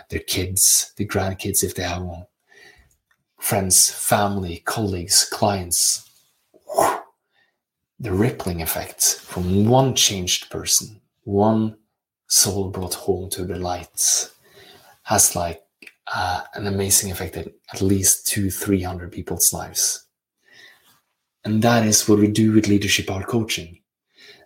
their 0.10 0.20
kids, 0.20 0.94
their 0.98 1.08
grandkids 1.08 1.64
if 1.64 1.76
they 1.76 1.84
have 1.84 2.04
one, 2.04 2.26
friends, 3.40 3.92
family, 3.92 4.62
colleagues, 4.66 5.26
clients. 5.26 6.04
The 8.00 8.14
rippling 8.14 8.62
effect 8.62 9.16
from 9.22 9.66
one 9.66 9.96
changed 9.96 10.52
person, 10.52 11.02
one 11.24 11.78
soul 12.28 12.70
brought 12.70 12.94
home 12.94 13.30
to 13.32 13.46
the 13.46 13.58
light, 13.58 14.30
has 15.04 15.36
like 15.36 15.62
uh, 16.14 16.42
an 16.54 16.68
amazing 16.68 17.12
effect 17.12 17.38
at 17.38 17.48
at 17.74 17.82
least 17.82 18.28
two, 18.28 18.50
three 18.50 18.82
hundred 18.82 19.12
people's 19.12 19.52
lives. 19.54 20.06
And 21.46 21.62
that 21.62 21.86
is 21.86 22.08
what 22.08 22.20
we 22.20 22.28
do 22.28 22.54
with 22.54 22.68
leadership 22.68 23.10
art 23.10 23.28
coaching. 23.28 23.80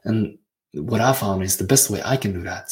And 0.04 0.38
what 0.74 1.02
I 1.02 1.14
found 1.14 1.44
is 1.44 1.58
the 1.58 1.64
best 1.64 1.90
way 1.90 2.02
I 2.06 2.16
can 2.16 2.34
do 2.34 2.44
that 2.44 2.72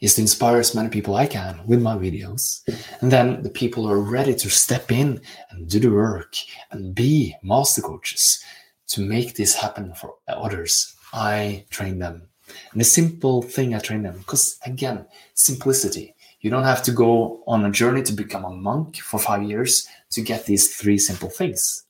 is 0.00 0.14
to 0.14 0.20
inspire 0.20 0.58
as 0.58 0.74
many 0.74 0.90
people 0.90 1.16
I 1.16 1.26
can 1.26 1.66
with 1.66 1.80
my 1.80 1.96
videos. 1.96 2.60
And 3.00 3.10
then 3.10 3.42
the 3.42 3.50
people 3.50 3.88
are 3.88 3.98
ready 3.98 4.34
to 4.34 4.50
step 4.50 4.92
in 4.92 5.20
and 5.50 5.68
do 5.68 5.80
the 5.80 5.90
work 5.90 6.34
and 6.70 6.94
be 6.94 7.34
master 7.42 7.80
coaches 7.80 8.42
to 8.88 9.00
make 9.00 9.34
this 9.34 9.54
happen 9.54 9.94
for 9.94 10.14
others. 10.28 10.94
I 11.14 11.64
train 11.70 11.98
them. 11.98 12.28
And 12.72 12.80
the 12.80 12.84
simple 12.84 13.42
thing 13.42 13.74
I 13.74 13.78
train 13.78 14.02
them, 14.02 14.18
because 14.18 14.58
again, 14.64 15.06
simplicity. 15.34 16.14
You 16.40 16.50
don't 16.50 16.64
have 16.64 16.82
to 16.84 16.92
go 16.92 17.42
on 17.46 17.64
a 17.64 17.70
journey 17.70 18.02
to 18.02 18.12
become 18.12 18.44
a 18.44 18.50
monk 18.50 18.96
for 18.96 19.18
five 19.18 19.44
years 19.44 19.86
to 20.10 20.20
get 20.20 20.44
these 20.44 20.76
three 20.76 20.98
simple 20.98 21.30
things. 21.30 21.84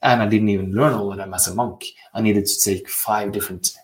And 0.00 0.22
I 0.22 0.26
didn't 0.26 0.48
even 0.48 0.72
learn 0.72 0.94
all 0.94 1.10
of 1.10 1.18
them 1.18 1.34
as 1.34 1.48
a 1.48 1.54
monk. 1.54 1.84
I 2.14 2.22
needed 2.22 2.46
to 2.46 2.60
take 2.60 2.88
five 2.88 3.32
different 3.32 3.76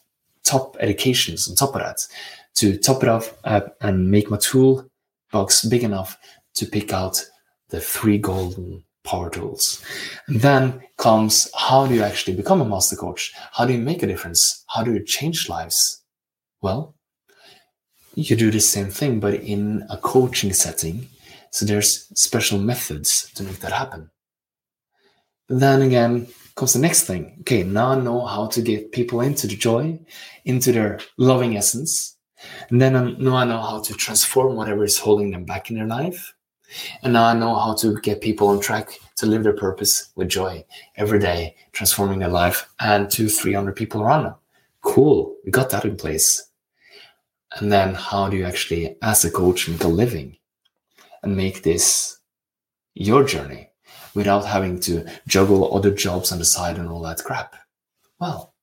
top 0.42 0.76
educations 0.80 1.48
on 1.48 1.57
top 1.57 1.74
of 1.74 1.83
that 1.83 2.07
to 2.54 2.78
top 2.78 3.02
it 3.02 3.09
off 3.09 3.35
uh, 3.44 3.62
and 3.80 4.11
make 4.11 4.30
my 4.30 4.38
tool 4.38 4.88
box 5.33 5.64
big 5.64 5.83
enough 5.83 6.16
to 6.54 6.66
pick 6.66 6.92
out 6.92 7.22
the 7.68 7.80
three 7.80 8.18
golden 8.18 8.85
power 9.05 9.31
tools. 9.31 9.85
And 10.27 10.40
then 10.40 10.81
comes 10.97 11.51
how 11.57 11.87
do 11.87 11.95
you 11.95 12.03
actually 12.03 12.37
become 12.37 12.61
a 12.61 12.64
master 12.64 12.97
coach? 12.97 13.33
How 13.53 13.67
do 13.67 13.73
you 13.73 13.79
make 13.79 14.03
a 14.03 14.07
difference? 14.07 14.64
How 14.69 14.83
do 14.83 14.93
you 14.93 15.05
change 15.05 15.49
lives? 15.49 16.03
Well, 16.62 16.95
you 18.14 18.37
do 18.37 18.51
the 18.51 18.61
same 18.61 18.90
thing, 18.90 19.21
but 19.21 19.35
in 19.35 19.87
a 19.90 19.99
coaching 19.99 20.53
setting. 20.53 21.09
So 21.51 21.64
there's 21.64 22.09
special 22.19 22.59
methods 22.59 23.31
to 23.35 23.43
make 23.43 23.61
that 23.61 23.73
happen. 23.73 24.11
But 25.49 25.61
then 25.61 25.83
again, 25.83 26.27
comes 26.57 26.73
the 26.73 26.79
next 26.79 27.05
thing. 27.05 27.37
Okay, 27.40 27.64
now 27.64 27.90
I 27.90 28.01
know 28.01 28.25
how 28.25 28.47
to 28.47 28.62
get 28.62 28.93
people 28.93 29.21
into 29.21 29.47
the 29.47 29.57
joy, 29.57 29.99
into 30.45 30.73
their 30.73 31.01
loving 31.19 31.57
essence. 31.57 32.17
And 32.71 32.81
then 32.81 32.97
I 32.97 33.01
I 33.01 33.45
know 33.45 33.61
how 33.61 33.81
to 33.83 33.95
transform 33.95 34.57
whatever 34.57 34.85
is 34.85 34.99
holding 34.99 35.31
them 35.31 35.45
back 35.45 35.71
in 35.71 35.77
their 35.77 35.87
life. 35.87 36.34
And 37.03 37.13
now 37.13 37.25
I 37.27 37.35
know 37.35 37.55
how 37.55 37.75
to 37.75 38.01
get 38.01 38.21
people 38.21 38.49
on 38.49 38.61
track 38.61 38.99
to 39.17 39.27
live 39.27 39.43
their 39.43 39.53
purpose 39.53 40.11
with 40.17 40.29
joy 40.29 40.65
every 40.97 41.19
day, 41.19 41.57
transforming 41.73 42.19
their 42.19 42.29
life 42.29 42.69
and 42.81 43.11
two, 43.11 43.29
300 43.29 43.77
people 43.77 44.03
around 44.03 44.25
them. 44.25 44.35
Cool. 44.83 45.37
We 45.45 45.51
got 45.51 45.71
that 45.71 45.85
in 45.85 45.97
place. 45.97 46.51
And 47.57 47.71
then 47.71 47.95
how 47.95 48.29
do 48.29 48.37
you 48.37 48.45
actually, 48.45 48.97
as 49.03 49.25
a 49.25 49.31
coach, 49.31 49.69
make 49.69 49.85
a 49.85 49.89
living 49.89 50.37
and 51.23 51.37
make 51.37 51.63
this 51.63 52.19
your 52.95 53.25
journey? 53.25 53.71
without 54.15 54.47
having 54.47 54.79
to 54.81 55.05
juggle 55.27 55.77
other 55.77 55.91
jobs 55.91 56.33
on 56.33 56.39
the 56.39 56.45
side 56.45 56.79
and 56.79 56.89
all 56.89 57.03
that 57.03 57.23
crap? 57.23 57.55
Well, 58.21 58.55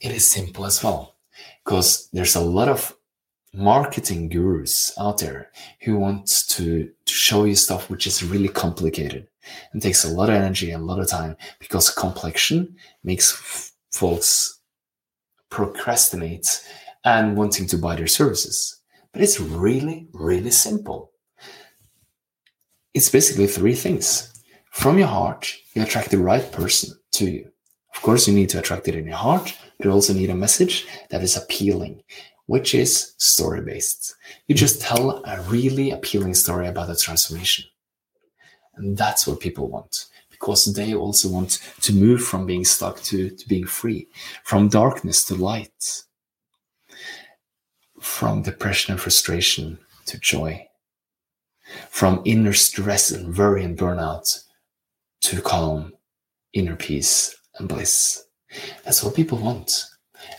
it 0.00 0.12
is 0.12 0.30
simple 0.30 0.64
as 0.64 0.82
well 0.82 1.16
because 1.64 2.08
there's 2.12 2.34
a 2.34 2.40
lot 2.40 2.68
of 2.68 2.96
marketing 3.54 4.28
gurus 4.28 4.92
out 4.98 5.18
there 5.18 5.50
who 5.82 5.96
want 5.96 6.26
to, 6.48 6.90
to 7.04 7.12
show 7.12 7.44
you 7.44 7.54
stuff 7.54 7.90
which 7.90 8.06
is 8.06 8.22
really 8.22 8.48
complicated 8.48 9.28
and 9.72 9.82
takes 9.82 10.04
a 10.04 10.08
lot 10.08 10.28
of 10.28 10.34
energy 10.34 10.70
and 10.70 10.82
a 10.82 10.86
lot 10.86 10.98
of 10.98 11.08
time 11.08 11.36
because 11.58 11.90
complexion 11.90 12.74
makes 13.04 13.74
folks 13.92 14.60
procrastinate 15.50 16.66
and 17.04 17.36
wanting 17.36 17.66
to 17.66 17.76
buy 17.76 17.94
their 17.94 18.06
services. 18.06 18.80
But 19.12 19.22
it's 19.22 19.38
really, 19.38 20.08
really 20.12 20.50
simple. 20.50 21.10
It's 22.94 23.10
basically 23.10 23.46
three 23.46 23.74
things. 23.74 24.32
From 24.70 24.98
your 24.98 25.08
heart, 25.08 25.54
you 25.74 25.82
attract 25.82 26.10
the 26.10 26.18
right 26.18 26.50
person 26.52 26.96
to 27.12 27.30
you. 27.30 27.50
Of 27.94 28.00
course, 28.00 28.26
you 28.26 28.32
need 28.32 28.48
to 28.50 28.58
attract 28.58 28.88
it 28.88 28.94
in 28.94 29.06
your 29.06 29.16
heart, 29.16 29.54
but 29.76 29.86
you 29.86 29.92
also 29.92 30.14
need 30.14 30.30
a 30.30 30.34
message 30.34 30.86
that 31.10 31.22
is 31.22 31.36
appealing, 31.36 32.02
which 32.52 32.74
is 32.74 33.14
story 33.16 33.62
based. 33.62 34.14
You 34.46 34.54
just 34.54 34.82
tell 34.82 35.24
a 35.24 35.40
really 35.48 35.90
appealing 35.90 36.34
story 36.34 36.66
about 36.68 36.90
a 36.90 36.94
transformation. 36.94 37.64
And 38.74 38.94
that's 38.94 39.26
what 39.26 39.40
people 39.40 39.68
want 39.68 40.04
because 40.28 40.74
they 40.74 40.92
also 40.94 41.30
want 41.30 41.52
to 41.80 41.94
move 41.94 42.22
from 42.22 42.44
being 42.44 42.66
stuck 42.66 43.00
to, 43.04 43.30
to 43.30 43.48
being 43.48 43.64
free, 43.64 44.06
from 44.44 44.68
darkness 44.68 45.24
to 45.24 45.34
light, 45.34 46.02
from 47.98 48.42
depression 48.42 48.92
and 48.92 49.00
frustration 49.00 49.78
to 50.04 50.18
joy, 50.18 50.68
from 51.88 52.20
inner 52.26 52.52
stress 52.52 53.12
and 53.12 53.34
worry 53.34 53.64
and 53.64 53.78
burnout 53.78 54.44
to 55.22 55.40
calm, 55.40 55.94
inner 56.52 56.76
peace, 56.76 57.34
and 57.58 57.66
bliss. 57.66 58.26
That's 58.84 59.02
what 59.02 59.14
people 59.14 59.38
want. 59.38 59.86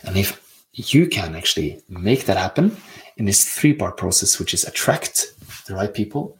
And 0.04 0.16
if 0.16 0.43
you 0.74 1.06
can 1.06 1.34
actually 1.34 1.82
make 1.88 2.26
that 2.26 2.36
happen 2.36 2.76
in 3.16 3.24
this 3.24 3.44
three 3.44 3.72
part 3.72 3.96
process, 3.96 4.38
which 4.38 4.54
is 4.54 4.64
attract 4.64 5.26
the 5.66 5.74
right 5.74 5.92
people, 5.92 6.36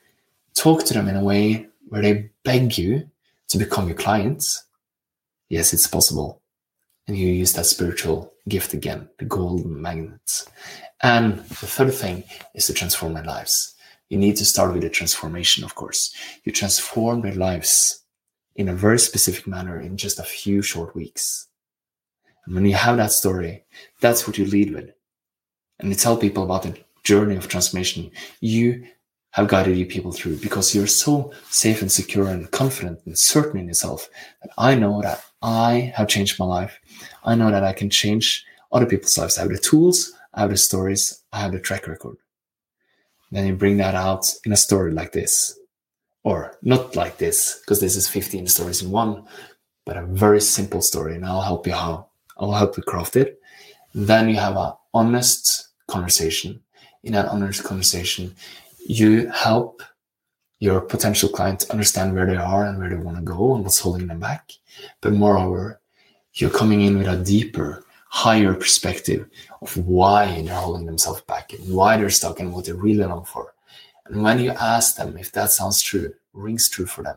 talk 0.54 0.84
to 0.84 0.94
them 0.94 1.08
in 1.08 1.16
a 1.16 1.24
way 1.24 1.66
where 1.88 2.02
they 2.02 2.30
beg 2.42 2.76
you 2.76 3.08
to 3.48 3.58
become 3.58 3.86
your 3.86 3.96
clients, 3.96 4.64
yes, 5.48 5.72
it's 5.72 5.86
possible. 5.86 6.40
And 7.06 7.16
you 7.16 7.28
use 7.28 7.52
that 7.52 7.66
spiritual 7.66 8.32
gift 8.48 8.72
again, 8.72 9.08
the 9.18 9.26
golden 9.26 9.80
magnets. 9.80 10.46
And 11.02 11.38
the 11.38 11.66
third 11.66 11.94
thing 11.94 12.24
is 12.54 12.66
to 12.66 12.74
transform 12.74 13.14
their 13.14 13.24
lives. 13.24 13.74
You 14.08 14.18
need 14.18 14.36
to 14.36 14.44
start 14.44 14.72
with 14.72 14.84
a 14.84 14.90
transformation, 14.90 15.64
of 15.64 15.74
course. 15.74 16.14
You 16.44 16.52
transform 16.52 17.20
their 17.20 17.34
lives 17.34 18.04
in 18.56 18.68
a 18.68 18.74
very 18.74 18.98
specific 18.98 19.46
manner 19.46 19.80
in 19.80 19.96
just 19.96 20.18
a 20.18 20.22
few 20.22 20.62
short 20.62 20.94
weeks. 20.94 21.48
When 22.46 22.66
you 22.66 22.74
have 22.74 22.96
that 22.98 23.12
story, 23.12 23.64
that's 24.00 24.26
what 24.26 24.38
you 24.38 24.46
lead 24.46 24.72
with. 24.74 24.90
And 25.78 25.88
you 25.88 25.94
tell 25.94 26.16
people 26.16 26.44
about 26.44 26.62
the 26.62 26.78
journey 27.02 27.36
of 27.36 27.48
transformation 27.48 28.10
you 28.40 28.86
have 29.32 29.48
guided 29.48 29.76
you 29.76 29.84
people 29.84 30.12
through 30.12 30.36
because 30.36 30.74
you're 30.74 30.86
so 30.86 31.32
safe 31.50 31.82
and 31.82 31.90
secure 31.90 32.28
and 32.28 32.50
confident 32.52 33.00
and 33.04 33.18
certain 33.18 33.58
in 33.58 33.66
yourself 33.66 34.08
that 34.42 34.52
I 34.56 34.76
know 34.76 35.02
that 35.02 35.24
I 35.42 35.92
have 35.96 36.08
changed 36.08 36.38
my 36.38 36.46
life. 36.46 36.78
I 37.24 37.34
know 37.34 37.50
that 37.50 37.64
I 37.64 37.72
can 37.72 37.90
change 37.90 38.44
other 38.70 38.86
people's 38.86 39.18
lives. 39.18 39.36
I 39.36 39.42
have 39.42 39.50
the 39.50 39.58
tools, 39.58 40.12
I 40.32 40.42
have 40.42 40.50
the 40.50 40.56
stories, 40.56 41.22
I 41.32 41.40
have 41.40 41.52
the 41.52 41.58
track 41.58 41.88
record. 41.88 42.16
Then 43.32 43.46
you 43.46 43.56
bring 43.56 43.78
that 43.78 43.96
out 43.96 44.32
in 44.44 44.52
a 44.52 44.56
story 44.56 44.92
like 44.92 45.10
this 45.10 45.58
or 46.22 46.56
not 46.62 46.96
like 46.96 47.18
this, 47.18 47.60
because 47.60 47.80
this 47.80 47.96
is 47.96 48.08
15 48.08 48.46
stories 48.46 48.82
in 48.82 48.90
one, 48.90 49.24
but 49.84 49.96
a 49.96 50.06
very 50.06 50.40
simple 50.40 50.80
story. 50.80 51.16
And 51.16 51.26
I'll 51.26 51.42
help 51.42 51.66
you 51.66 51.74
how 51.74 52.08
I'll 52.38 52.52
help 52.52 52.76
you 52.76 52.82
craft 52.82 53.16
it. 53.16 53.40
Then 53.94 54.28
you 54.28 54.36
have 54.36 54.56
an 54.56 54.72
honest 54.92 55.68
conversation. 55.86 56.60
In 57.02 57.14
an 57.14 57.26
honest 57.26 57.64
conversation, 57.64 58.34
you 58.86 59.28
help 59.30 59.82
your 60.58 60.80
potential 60.80 61.28
client 61.28 61.70
understand 61.70 62.14
where 62.14 62.26
they 62.26 62.36
are 62.36 62.64
and 62.64 62.78
where 62.78 62.88
they 62.88 62.96
want 62.96 63.16
to 63.18 63.22
go 63.22 63.54
and 63.54 63.62
what's 63.62 63.78
holding 63.78 64.06
them 64.06 64.20
back. 64.20 64.52
But 65.00 65.12
moreover, 65.12 65.80
you're 66.34 66.50
coming 66.50 66.80
in 66.80 66.98
with 66.98 67.06
a 67.06 67.22
deeper, 67.22 67.84
higher 68.08 68.54
perspective 68.54 69.28
of 69.60 69.76
why 69.76 70.40
they're 70.42 70.54
holding 70.54 70.86
themselves 70.86 71.20
back 71.22 71.52
and 71.52 71.74
why 71.74 71.96
they're 71.96 72.10
stuck 72.10 72.40
and 72.40 72.52
what 72.52 72.64
they 72.64 72.72
really 72.72 73.04
long 73.04 73.24
for. 73.24 73.54
And 74.06 74.22
when 74.22 74.38
you 74.38 74.50
ask 74.50 74.96
them 74.96 75.16
if 75.18 75.32
that 75.32 75.50
sounds 75.50 75.80
true, 75.80 76.14
rings 76.32 76.68
true 76.68 76.86
for 76.86 77.02
them, 77.02 77.16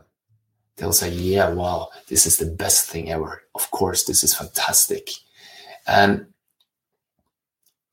they'll 0.78 0.92
say, 0.92 1.10
Yeah, 1.10 1.50
wow, 1.50 1.88
this 2.08 2.26
is 2.26 2.38
the 2.38 2.46
best 2.46 2.88
thing 2.88 3.10
ever. 3.10 3.42
Of 3.54 3.70
course, 3.70 4.04
this 4.04 4.24
is 4.24 4.34
fantastic. 4.34 5.10
And 5.86 6.26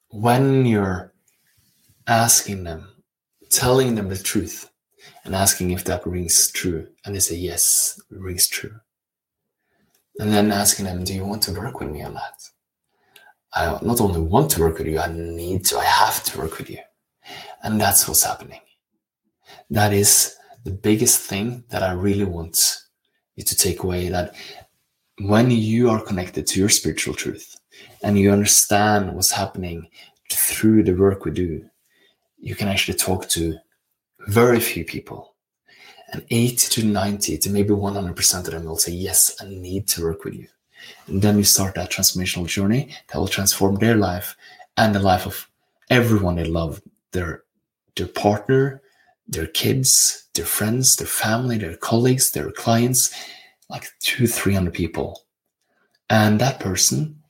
when 0.09 0.65
you're 0.65 1.13
asking 2.07 2.63
them, 2.63 2.87
telling 3.49 3.95
them 3.95 4.09
the 4.09 4.17
truth, 4.17 4.69
and 5.23 5.35
asking 5.35 5.71
if 5.71 5.83
that 5.85 6.05
rings 6.05 6.51
true, 6.51 6.87
and 7.03 7.15
they 7.15 7.19
say, 7.19 7.35
Yes, 7.35 8.01
it 8.11 8.19
rings 8.19 8.47
true. 8.47 8.79
And 10.19 10.31
then 10.31 10.51
asking 10.51 10.85
them, 10.85 11.03
Do 11.03 11.13
you 11.13 11.25
want 11.25 11.43
to 11.43 11.51
work 11.51 11.79
with 11.79 11.89
me 11.89 12.03
on 12.03 12.13
that? 12.13 12.49
I 13.53 13.79
not 13.81 14.01
only 14.01 14.19
want 14.19 14.51
to 14.51 14.61
work 14.61 14.77
with 14.77 14.87
you, 14.87 14.99
I 14.99 15.11
need 15.11 15.65
to, 15.65 15.77
I 15.77 15.85
have 15.85 16.23
to 16.25 16.37
work 16.37 16.57
with 16.57 16.69
you. 16.69 16.79
And 17.63 17.79
that's 17.79 18.07
what's 18.07 18.23
happening. 18.23 18.59
That 19.69 19.93
is 19.93 20.35
the 20.65 20.71
biggest 20.71 21.21
thing 21.21 21.63
that 21.69 21.83
I 21.83 21.91
really 21.93 22.25
want 22.25 22.81
you 23.35 23.43
to 23.43 23.55
take 23.55 23.83
away 23.83 24.09
that 24.09 24.35
when 25.19 25.51
you 25.51 25.89
are 25.89 26.03
connected 26.03 26.47
to 26.47 26.59
your 26.59 26.69
spiritual 26.69 27.13
truth 27.13 27.55
and 28.01 28.17
you 28.17 28.31
understand 28.31 29.13
what's 29.13 29.31
happening 29.31 29.87
through 30.31 30.83
the 30.83 30.93
work 30.93 31.23
we 31.23 31.31
do, 31.31 31.63
you 32.39 32.55
can 32.55 32.67
actually 32.67 32.97
talk 32.97 33.29
to 33.29 33.57
very 34.27 34.59
few 34.59 34.83
people. 34.83 35.35
And 36.11 36.25
80 36.29 36.55
to 36.81 36.85
90 36.85 37.37
to 37.37 37.49
maybe 37.49 37.69
100% 37.69 38.37
of 38.39 38.45
them 38.45 38.65
will 38.65 38.77
say, 38.77 38.91
Yes, 38.91 39.35
I 39.41 39.45
need 39.45 39.87
to 39.89 40.03
work 40.03 40.23
with 40.23 40.33
you. 40.33 40.47
And 41.07 41.21
then 41.21 41.37
you 41.37 41.43
start 41.43 41.75
that 41.75 41.91
transformational 41.91 42.47
journey 42.47 42.95
that 43.07 43.17
will 43.17 43.27
transform 43.27 43.75
their 43.75 43.95
life 43.95 44.35
and 44.77 44.93
the 44.93 44.99
life 44.99 45.25
of 45.25 45.49
everyone 45.89 46.35
they 46.35 46.45
love 46.45 46.81
their, 47.11 47.43
their 47.95 48.07
partner, 48.07 48.81
their 49.27 49.47
kids, 49.47 50.27
their 50.35 50.45
friends, 50.45 50.95
their 50.95 51.07
family, 51.07 51.57
their 51.57 51.77
colleagues, 51.77 52.31
their 52.31 52.51
clients 52.51 53.13
like 53.69 53.87
two, 53.99 54.27
300 54.27 54.73
people. 54.73 55.23
And 56.09 56.39
that 56.39 56.59
person, 56.59 57.21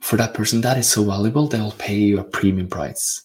for 0.00 0.16
that 0.16 0.34
person, 0.34 0.60
that 0.60 0.78
is 0.78 0.88
so 0.88 1.04
valuable, 1.04 1.48
they 1.48 1.60
will 1.60 1.72
pay 1.72 1.96
you 1.96 2.20
a 2.20 2.24
premium 2.24 2.68
price. 2.68 3.22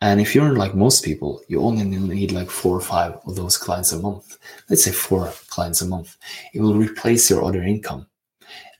And 0.00 0.20
if 0.20 0.34
you're 0.34 0.56
like 0.56 0.74
most 0.74 1.04
people, 1.04 1.42
you 1.48 1.60
only 1.60 1.84
need 1.84 2.32
like 2.32 2.50
four 2.50 2.76
or 2.76 2.80
five 2.80 3.18
of 3.24 3.36
those 3.36 3.56
clients 3.56 3.92
a 3.92 4.00
month. 4.00 4.36
Let's 4.68 4.84
say 4.84 4.90
four 4.90 5.32
clients 5.48 5.80
a 5.80 5.86
month. 5.86 6.16
It 6.52 6.60
will 6.60 6.74
replace 6.74 7.30
your 7.30 7.44
other 7.44 7.62
income. 7.62 8.08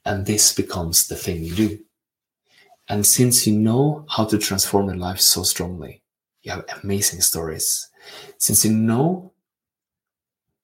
And 0.05 0.27
this 0.27 0.53
becomes 0.53 1.07
the 1.07 1.15
thing 1.15 1.45
you 1.45 1.55
do. 1.55 1.79
And 2.89 3.07
since 3.07 3.47
you 3.47 3.57
know 3.57 4.05
how 4.09 4.25
to 4.25 4.39
transform 4.39 4.87
your 4.87 4.97
life 4.97 5.21
so 5.21 5.45
strongly, 5.45 6.02
you 6.43 6.53
have 6.53 6.65
amazing 6.83 7.21
stories. 7.21 7.89
Since 8.39 8.65
you 8.65 8.73
know 8.73 9.33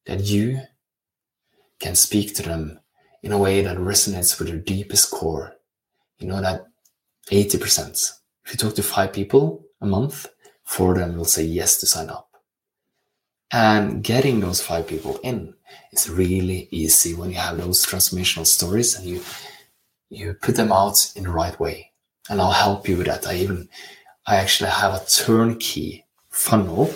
that 0.07 0.21
you 0.21 0.61
can 1.79 1.95
speak 1.95 2.35
to 2.35 2.43
them 2.43 2.81
in 3.23 3.33
a 3.33 3.39
way 3.39 3.63
that 3.63 3.77
resonates 3.77 4.39
with 4.39 4.49
their 4.49 4.59
deepest 4.59 5.11
core, 5.11 5.55
you 6.19 6.27
know 6.27 6.41
that 6.41 6.67
80%, 7.31 8.13
if 8.45 8.53
you 8.53 8.57
talk 8.57 8.75
to 8.75 8.83
five 8.83 9.13
people 9.13 9.65
a 9.81 9.87
month, 9.87 10.27
four 10.65 10.93
of 10.93 10.99
them 10.99 11.17
will 11.17 11.25
say 11.25 11.45
yes 11.45 11.79
to 11.79 11.87
sign 11.87 12.11
up. 12.11 12.29
And 13.53 14.03
getting 14.03 14.41
those 14.41 14.61
five 14.61 14.87
people 14.87 15.19
in 15.23 15.55
is 15.93 16.11
really 16.11 16.69
easy 16.71 17.15
when 17.15 17.31
you 17.31 17.37
have 17.37 17.57
those 17.57 17.87
transformational 17.87 18.47
stories 18.47 18.97
and 18.97 19.07
you 19.07 19.23
you 20.11 20.35
put 20.35 20.57
them 20.57 20.73
out 20.73 20.97
in 21.17 21.25
the 21.25 21.31
right 21.31 21.59
way. 21.61 21.93
And 22.31 22.41
I'll 22.41 22.51
help 22.51 22.89
you 22.89 22.97
with 22.97 23.07
that. 23.07 23.27
I 23.27 23.37
even 23.37 23.69
I 24.29 24.37
actually 24.37 24.69
have 24.69 24.93
a 24.93 25.07
turnkey 25.07 26.05
funnel, 26.29 26.93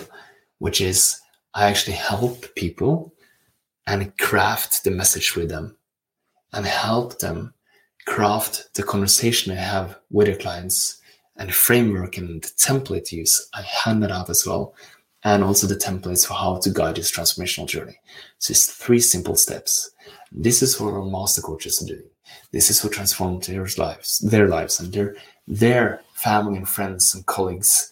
which 0.59 0.79
is 0.79 1.19
I 1.55 1.67
actually 1.67 1.95
help 1.95 2.53
people 2.53 3.11
and 3.87 4.15
craft 4.19 4.83
the 4.83 4.91
message 4.91 5.35
with 5.35 5.49
them 5.49 5.75
and 6.53 6.63
help 6.63 7.17
them 7.17 7.55
craft 8.05 8.75
the 8.75 8.83
conversation 8.83 9.51
I 9.51 9.55
have 9.55 9.97
with 10.11 10.27
their 10.27 10.35
clients 10.35 11.01
and 11.35 11.49
the 11.49 11.53
framework 11.53 12.17
and 12.17 12.43
the 12.43 12.49
template 12.49 13.11
use. 13.11 13.49
I 13.55 13.63
hand 13.63 14.03
that 14.03 14.11
out 14.11 14.29
as 14.29 14.45
well. 14.45 14.75
And 15.23 15.43
also 15.43 15.65
the 15.65 15.75
templates 15.75 16.27
for 16.27 16.35
how 16.35 16.59
to 16.59 16.69
guide 16.69 16.97
this 16.97 17.11
transformational 17.11 17.65
journey. 17.65 17.97
So 18.37 18.51
it's 18.51 18.67
three 18.67 18.99
simple 18.99 19.35
steps. 19.35 19.89
This 20.31 20.61
is 20.61 20.79
what 20.79 20.93
our 20.93 21.03
master 21.03 21.41
coaches 21.41 21.81
are 21.81 21.87
doing. 21.87 22.09
This 22.51 22.69
is 22.69 22.83
what 22.83 22.93
transforms 22.93 23.47
their 23.47 23.67
lives, 23.77 24.19
their 24.19 24.47
lives 24.47 24.79
and 24.79 24.93
their, 24.93 25.15
their 25.47 26.01
family 26.13 26.57
and 26.57 26.69
friends 26.69 27.13
and 27.15 27.25
colleagues' 27.25 27.91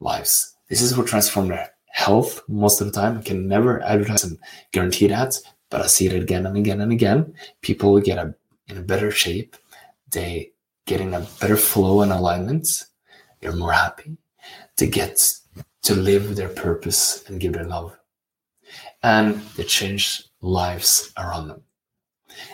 lives. 0.00 0.54
This 0.68 0.82
is 0.82 0.96
what 0.96 1.06
transforms 1.06 1.50
their 1.50 1.70
health 1.88 2.42
most 2.48 2.80
of 2.80 2.86
the 2.86 2.92
time. 2.92 3.18
I 3.18 3.22
can 3.22 3.48
never 3.48 3.82
advertise 3.82 4.24
and 4.24 4.38
guarantee 4.72 5.08
that, 5.08 5.36
but 5.70 5.80
I 5.80 5.86
see 5.86 6.06
it 6.06 6.14
again 6.14 6.46
and 6.46 6.56
again 6.56 6.80
and 6.80 6.92
again. 6.92 7.34
People 7.62 8.00
get 8.00 8.18
a, 8.18 8.34
in 8.68 8.78
a 8.78 8.82
better 8.82 9.10
shape. 9.10 9.56
They 10.10 10.52
get 10.86 11.00
in 11.00 11.14
a 11.14 11.26
better 11.40 11.56
flow 11.56 12.00
and 12.02 12.12
alignment. 12.12 12.84
They're 13.40 13.52
more 13.52 13.72
happy. 13.72 14.16
They 14.76 14.88
get 14.88 15.32
to 15.82 15.94
live 15.94 16.36
their 16.36 16.48
purpose 16.48 17.24
and 17.28 17.40
give 17.40 17.52
their 17.52 17.64
love. 17.64 17.98
And 19.02 19.40
they 19.56 19.64
change 19.64 20.24
lives 20.40 21.12
around 21.16 21.48
them. 21.48 21.62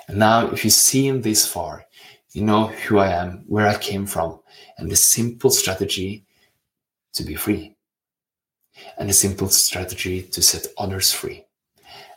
And 0.09 0.19
now, 0.19 0.49
if 0.51 0.65
you 0.65 0.71
see 0.71 1.07
him 1.07 1.23
this 1.23 1.47
far, 1.47 1.85
you 2.33 2.43
know 2.43 2.67
who 2.67 2.99
I 2.99 3.09
am, 3.09 3.45
where 3.47 3.69
I 3.69 3.77
came 3.77 4.07
from, 4.07 4.41
and 4.79 4.91
the 4.91 4.97
simple 4.97 5.51
strategy 5.51 6.25
to 7.15 7.23
be 7.23 7.35
free 7.35 7.75
and 8.99 9.09
the 9.09 9.13
simple 9.13 9.49
strategy 9.49 10.23
to 10.23 10.43
set 10.43 10.67
others 10.79 11.13
free. 11.13 11.45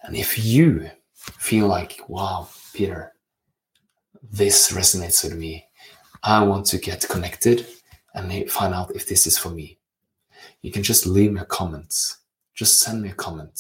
And 0.03 0.15
if 0.15 0.43
you 0.43 0.89
feel 1.23 1.67
like, 1.67 1.99
wow, 2.07 2.49
Peter, 2.73 3.13
this 4.23 4.71
resonates 4.71 5.23
with 5.23 5.37
me, 5.37 5.65
I 6.23 6.43
want 6.43 6.65
to 6.67 6.77
get 6.77 7.07
connected 7.07 7.67
and 8.13 8.49
find 8.49 8.73
out 8.73 8.95
if 8.95 9.07
this 9.07 9.27
is 9.27 9.37
for 9.37 9.49
me, 9.49 9.77
you 10.61 10.71
can 10.71 10.83
just 10.83 11.05
leave 11.05 11.33
me 11.33 11.41
a 11.41 11.45
comment. 11.45 12.15
Just 12.55 12.79
send 12.79 13.01
me 13.01 13.09
a 13.09 13.13
comment. 13.13 13.59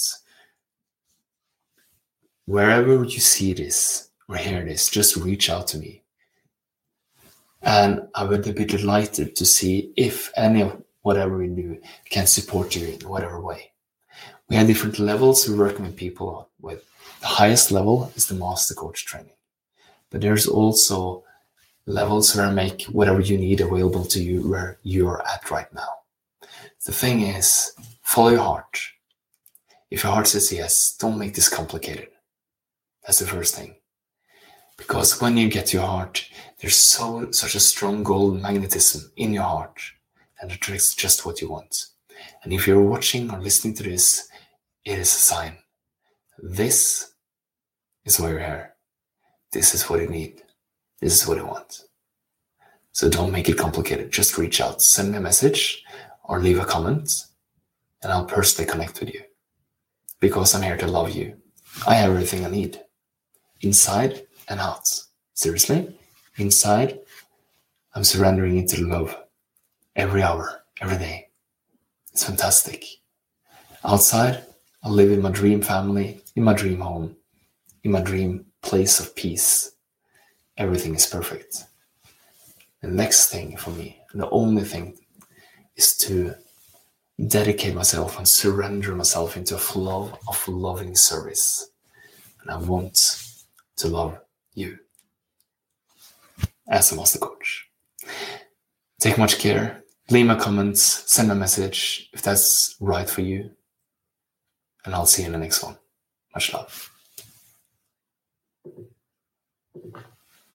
Wherever 2.47 3.03
you 3.03 3.19
see 3.19 3.51
this 3.51 4.09
or 4.29 4.37
hear 4.37 4.63
this, 4.63 4.87
just 4.87 5.17
reach 5.17 5.49
out 5.49 5.67
to 5.67 5.77
me. 5.77 6.01
And 7.61 8.07
I 8.15 8.23
would 8.23 8.55
be 8.55 8.63
delighted 8.63 9.35
to 9.35 9.45
see 9.45 9.91
if 9.97 10.31
any 10.37 10.61
of 10.61 10.81
whatever 11.01 11.37
we 11.37 11.49
do 11.49 11.81
can 12.09 12.25
support 12.25 12.73
you 12.73 12.87
in 12.87 13.01
whatever 13.01 13.41
way. 13.41 13.73
We 14.47 14.55
have 14.55 14.67
different 14.67 14.97
levels 14.97 15.45
we're 15.47 15.57
working 15.57 15.83
with 15.83 15.97
people 15.97 16.49
with. 16.61 16.85
The 17.19 17.27
highest 17.27 17.69
level 17.69 18.13
is 18.15 18.27
the 18.27 18.35
master 18.35 18.75
coach 18.75 19.05
training. 19.05 19.35
But 20.09 20.21
there's 20.21 20.47
also 20.47 21.25
levels 21.85 22.33
where 22.33 22.45
I 22.45 22.53
make 22.53 22.83
whatever 22.83 23.19
you 23.19 23.37
need 23.37 23.59
available 23.59 24.05
to 24.05 24.23
you 24.23 24.49
where 24.49 24.77
you're 24.83 25.21
at 25.27 25.51
right 25.51 25.73
now. 25.73 25.89
The 26.85 26.93
thing 26.93 27.23
is, 27.23 27.73
follow 28.03 28.29
your 28.29 28.39
heart. 28.39 28.79
If 29.91 30.03
your 30.03 30.13
heart 30.13 30.27
says 30.27 30.53
yes, 30.53 30.95
don't 30.97 31.19
make 31.19 31.35
this 31.35 31.49
complicated. 31.49 32.07
That's 33.07 33.19
the 33.19 33.25
first 33.25 33.55
thing. 33.55 33.77
Because 34.77 35.21
when 35.21 35.37
you 35.37 35.49
get 35.49 35.71
your 35.71 35.83
heart, 35.83 36.29
there's 36.59 36.75
so 36.75 37.31
such 37.31 37.55
a 37.55 37.59
strong 37.59 38.03
gold 38.03 38.41
magnetism 38.41 39.11
in 39.15 39.33
your 39.33 39.43
heart 39.43 39.79
and 40.41 40.51
attracts 40.51 40.93
just 40.93 41.25
what 41.25 41.41
you 41.41 41.49
want. 41.49 41.85
And 42.43 42.51
if 42.51 42.67
you're 42.67 42.83
watching 42.83 43.31
or 43.31 43.39
listening 43.39 43.73
to 43.75 43.83
this, 43.83 44.27
it 44.83 44.99
is 44.99 45.07
a 45.07 45.19
sign. 45.19 45.57
This 46.37 47.13
is 48.05 48.19
why 48.19 48.29
you're 48.29 48.39
here. 48.39 48.75
This 49.51 49.73
is 49.73 49.89
what 49.89 50.01
you 50.01 50.09
need. 50.09 50.43
This 50.99 51.21
is 51.21 51.27
what 51.27 51.37
you 51.37 51.45
want. 51.45 51.83
So 52.91 53.09
don't 53.09 53.31
make 53.31 53.47
it 53.47 53.57
complicated. 53.57 54.11
Just 54.11 54.37
reach 54.37 54.59
out, 54.59 54.81
send 54.81 55.11
me 55.11 55.17
a 55.17 55.21
message 55.21 55.83
or 56.23 56.41
leave 56.41 56.59
a 56.59 56.65
comment, 56.65 57.25
and 58.03 58.11
I'll 58.11 58.25
personally 58.25 58.69
connect 58.69 58.99
with 58.99 59.13
you. 59.13 59.21
Because 60.19 60.53
I'm 60.53 60.63
here 60.63 60.77
to 60.77 60.87
love 60.87 61.11
you. 61.11 61.37
I 61.87 61.95
have 61.95 62.11
everything 62.11 62.43
I 62.43 62.49
need, 62.49 62.81
inside 63.61 64.25
and 64.49 64.59
out. 64.59 64.87
Seriously, 65.33 65.95
inside, 66.37 66.99
I'm 67.93 68.03
surrendering 68.03 68.57
into 68.57 68.85
love 68.85 69.15
every 69.95 70.21
hour, 70.21 70.63
every 70.81 70.97
day. 70.97 71.29
It's 72.11 72.23
fantastic. 72.23 72.85
Outside, 73.83 74.43
I 74.83 74.89
live 74.89 75.11
in 75.11 75.21
my 75.21 75.31
dream 75.31 75.61
family, 75.61 76.21
in 76.35 76.43
my 76.43 76.53
dream 76.53 76.79
home, 76.79 77.15
in 77.83 77.91
my 77.91 78.01
dream 78.01 78.45
place 78.61 78.99
of 78.99 79.15
peace. 79.15 79.71
Everything 80.57 80.95
is 80.95 81.05
perfect. 81.05 81.65
The 82.81 82.87
next 82.87 83.29
thing 83.29 83.57
for 83.57 83.71
me, 83.71 84.01
the 84.13 84.29
only 84.29 84.63
thing, 84.63 84.97
is 85.75 85.97
to 85.97 86.35
dedicate 87.27 87.73
myself 87.73 88.17
and 88.17 88.27
surrender 88.27 88.93
myself 88.95 89.37
into 89.37 89.55
a 89.55 89.59
flow 89.59 90.17
of 90.27 90.47
loving 90.47 90.95
service. 90.95 91.71
And 92.41 92.51
I 92.51 92.57
want 92.57 93.26
to 93.77 93.87
love 93.87 94.19
you 94.53 94.77
as 96.69 96.91
a 96.91 96.95
master 96.95 97.19
coach. 97.19 97.69
Take 98.99 99.17
much 99.17 99.39
care. 99.39 99.83
Leave 100.09 100.25
my 100.25 100.35
comments, 100.35 100.81
send 101.11 101.31
a 101.31 101.35
message 101.35 102.09
if 102.13 102.21
that's 102.21 102.75
right 102.79 103.09
for 103.09 103.21
you. 103.21 103.51
And 104.85 104.95
I'll 104.95 105.05
see 105.05 105.23
you 105.23 105.27
in 105.27 105.33
the 105.33 105.39
next 105.39 105.61
one. 105.63 105.77
Much 106.33 106.53
love. 106.53 106.96